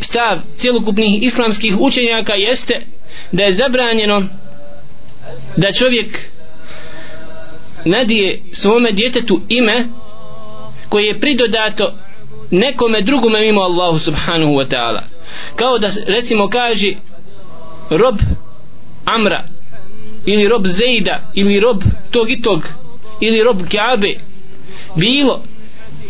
stav 0.00 0.40
cjelokupnih 0.56 1.22
islamskih 1.22 1.76
učenjaka 1.80 2.34
jeste 2.34 2.86
da 3.32 3.42
je 3.42 3.52
zabranjeno 3.52 4.22
da 5.56 5.72
čovjek 5.72 6.30
nadije 7.84 8.42
svome 8.52 8.92
djetetu 8.92 9.40
ime 9.48 9.84
koje 10.88 11.06
je 11.06 11.20
pridodato 11.20 11.94
nekome 12.50 13.02
drugome 13.02 13.40
mimo 13.40 13.60
Allahu 13.60 13.98
subhanahu 13.98 14.52
wa 14.52 14.68
ta'ala. 14.68 15.02
Kao 15.56 15.78
da 15.78 15.90
recimo 16.06 16.48
kaže 16.48 16.92
rob 17.90 18.14
Amra 19.04 19.48
ili 20.26 20.48
rob 20.48 20.66
Zejda 20.66 21.30
ili 21.34 21.60
rob 21.60 21.82
tog 22.10 22.30
i 22.30 22.42
tog 22.42 22.68
ili 23.20 23.42
rob 23.42 23.56
Kaabe 23.72 24.20
bilo 24.94 25.42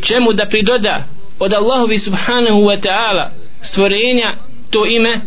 čemu 0.02 0.32
da 0.32 0.46
pridoda 0.46 1.04
od 1.38 1.52
Allahovi 1.52 1.98
subhanahu 1.98 2.60
wa 2.60 2.80
ta'ala 2.80 3.39
stvorenja 3.62 4.36
to 4.70 4.86
ime 4.86 5.20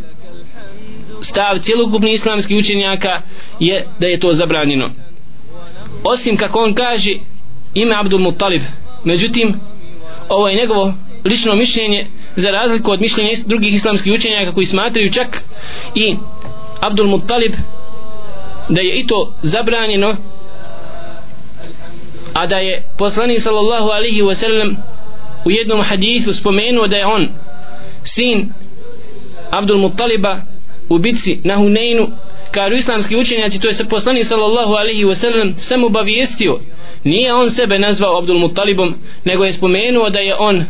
stav 1.22 1.58
cjelokupni 1.60 2.12
islamski 2.12 2.56
učenjaka 2.56 3.22
je 3.60 3.86
da 4.00 4.08
je 4.08 4.20
to 4.20 4.34
zabranjeno. 4.34 4.90
Osim 6.04 6.38
kako 6.38 6.60
on 6.60 6.74
kaže 6.74 7.12
ime 7.74 7.96
Abdul 8.00 8.20
Muttalib. 8.20 8.62
Međutim 9.04 9.60
ovo 10.30 10.48
je 10.48 10.56
njegovo 10.56 10.94
lično 11.26 11.56
mišljenje 11.56 12.08
za 12.36 12.52
razliku 12.52 12.92
od 12.92 13.02
mišljenja 13.02 13.30
drugih 13.46 13.74
islamskih 13.74 14.14
učenjaka 14.14 14.54
koji 14.54 14.66
smatraju 14.66 15.12
čak 15.12 15.44
i 15.96 16.16
Abdul 16.82 17.08
Muttalib 17.08 17.54
da 18.70 18.82
je 18.82 19.00
i 19.00 19.08
to 19.08 19.34
zabranjeno 19.42 20.16
a 22.34 22.46
da 22.48 22.58
je 22.58 22.84
poslanik 22.98 23.42
sallallahu 23.42 23.90
alihi 23.90 24.22
wasallam 24.22 24.76
u 25.46 25.52
jednom 25.52 25.82
hadithu 25.82 26.34
spomenuo 26.34 26.88
da 26.88 26.98
je 26.98 27.06
on 27.06 27.30
sin 28.04 28.50
Abdul 29.52 29.78
Muttaliba 29.78 30.42
u 30.90 30.98
bitci 30.98 31.40
na 31.44 31.56
Huneinu 31.56 32.08
kažu 32.52 32.76
islamski 32.76 33.16
učenjaci 33.16 33.60
to 33.60 33.68
je 33.68 33.74
se 33.74 33.90
poslanik 33.90 34.26
sallallahu 34.26 34.74
alaihi 34.74 35.06
wasallam 35.06 35.54
sam 35.58 35.84
obavijestio. 35.84 36.60
Nije 37.04 37.34
on 37.34 37.50
sebe 37.50 37.80
nazvao 37.80 38.18
Abdul 38.18 38.40
Muttalibom 38.40 38.96
nego 39.26 39.44
je 39.44 39.54
spomenuo 39.54 40.10
da 40.10 40.20
je 40.20 40.36
on 40.40 40.64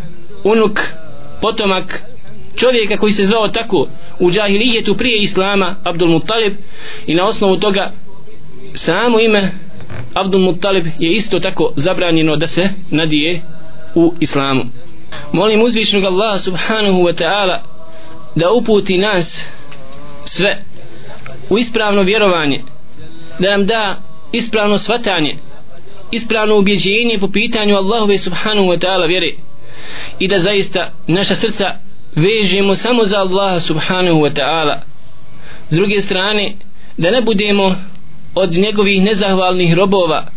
unuk 0.44 0.80
potomak 1.42 2.04
čovjeka 2.56 2.98
koji 2.98 3.14
se 3.14 3.26
zvao 3.26 3.48
tako 3.48 3.88
u 4.20 4.32
džahilijetu 4.32 4.98
prije 4.98 5.18
islama 5.18 5.76
Abdul 5.84 6.10
Muttalib. 6.10 6.54
I 7.08 7.16
na 7.16 7.24
osnovu 7.24 7.58
toga 7.58 7.92
samo 8.74 9.20
ime 9.20 9.52
Abdul 10.14 10.42
Muttalib 10.42 10.86
je 11.00 11.10
isto 11.10 11.40
tako 11.40 11.74
zabranjeno 11.76 12.36
da 12.36 12.48
se 12.48 12.70
nadije 12.90 13.42
u 13.96 14.14
islamu 14.20 14.64
molim 15.32 15.62
uzvišnog 15.62 16.04
Allaha 16.04 16.40
subhanahu 16.40 17.00
wa 17.02 17.24
ta'ala 17.24 17.62
da 18.36 18.52
uputi 18.52 18.98
nas 18.98 19.46
sve 20.26 20.64
u 21.50 21.58
ispravno 21.58 22.02
vjerovanje 22.02 22.62
da 23.40 23.52
nam 23.52 23.66
da 23.66 24.02
ispravno 24.32 24.78
svatanje 24.78 25.38
ispravno 26.12 26.58
ubjeđenje 26.58 27.18
po 27.20 27.28
pitanju 27.28 27.76
Allahove 27.76 28.18
subhanahu 28.18 28.68
wa 28.68 28.80
ta'ala 28.80 29.08
vjere 29.08 29.34
i 30.20 30.28
da 30.28 30.40
zaista 30.40 30.92
naša 31.08 31.36
srca 31.36 31.66
vežemo 32.16 32.76
samo 32.76 33.06
za 33.06 33.20
Allaha 33.20 33.60
subhanahu 33.60 34.22
wa 34.22 34.34
ta'ala. 34.34 34.82
S 35.70 35.76
druge 35.76 36.02
strane 36.02 36.54
da 36.98 37.12
ne 37.12 37.22
budemo 37.22 37.76
od 38.36 38.54
njegovih 38.54 39.02
nezahvalnih 39.02 39.74
robova 39.74 40.28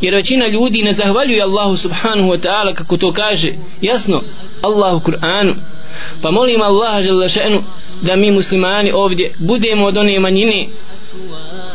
jer 0.00 0.14
većina 0.14 0.48
ljudi 0.48 0.82
ne 0.82 0.92
zahvaljuje 0.92 1.42
Allahu 1.42 1.76
subhanahu 1.76 2.28
wa 2.28 2.38
ta'ala 2.38 2.74
kako 2.74 2.96
to 2.96 3.12
kaže 3.12 3.52
jasno 3.80 4.22
Allahu 4.62 5.00
Kur'anu. 5.00 5.54
Pa 6.22 6.30
molim 6.30 6.62
Allaha 6.62 7.00
še'nu 7.28 7.62
da 8.02 8.16
mi 8.16 8.30
muslimani 8.30 8.92
ovdje 8.92 9.34
budemo 9.38 9.86
od 9.86 9.96
one 9.96 10.20
manjine 10.20 10.66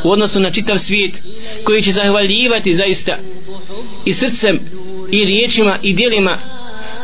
u 0.03 0.11
odnosu 0.11 0.39
na 0.39 0.51
čitav 0.51 0.77
svijet 0.77 1.21
koji 1.63 1.81
će 1.81 1.91
zahvaljivati 1.91 2.75
zaista 2.75 3.17
i 4.05 4.13
srcem 4.13 4.59
i 5.11 5.25
riječima 5.25 5.79
i 5.83 5.93
dijelima 5.93 6.37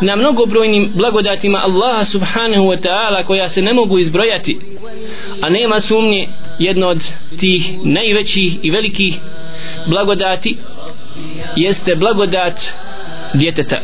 na 0.02 0.16
mnogobrojnim 0.16 0.92
blagodatima 0.96 1.58
Allaha 1.58 2.06
subhanahu 2.06 2.66
wa 2.66 2.82
ta'ala 2.82 3.24
koja 3.24 3.50
se 3.50 3.62
ne 3.62 3.74
mogu 3.74 4.00
izbrojati. 4.00 4.60
A 5.41 5.50
nema 5.50 5.80
sumnje 5.80 6.28
jedno 6.60 6.88
od 6.88 7.12
tih 7.39 7.74
najvećih 7.84 8.58
i 8.64 8.72
velikih 8.72 9.20
blagodati 9.88 10.58
jeste 11.55 11.95
blagodat 11.95 12.74
djeteta 13.34 13.80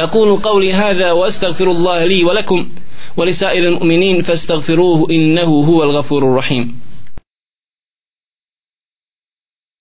أقول 0.00 0.38
قولي 0.42 0.72
هذا 0.72 1.12
وأستغفر 1.12 1.70
الله 1.70 2.04
لي 2.04 2.24
ولكم 2.24 2.68
ولسائر 3.16 3.68
المؤمنين 3.68 4.22
فاستغفروه 4.22 5.06
إنه 5.10 5.50
هو 5.68 5.82
الغفور 5.82 6.22
الرحيم. 6.22 6.80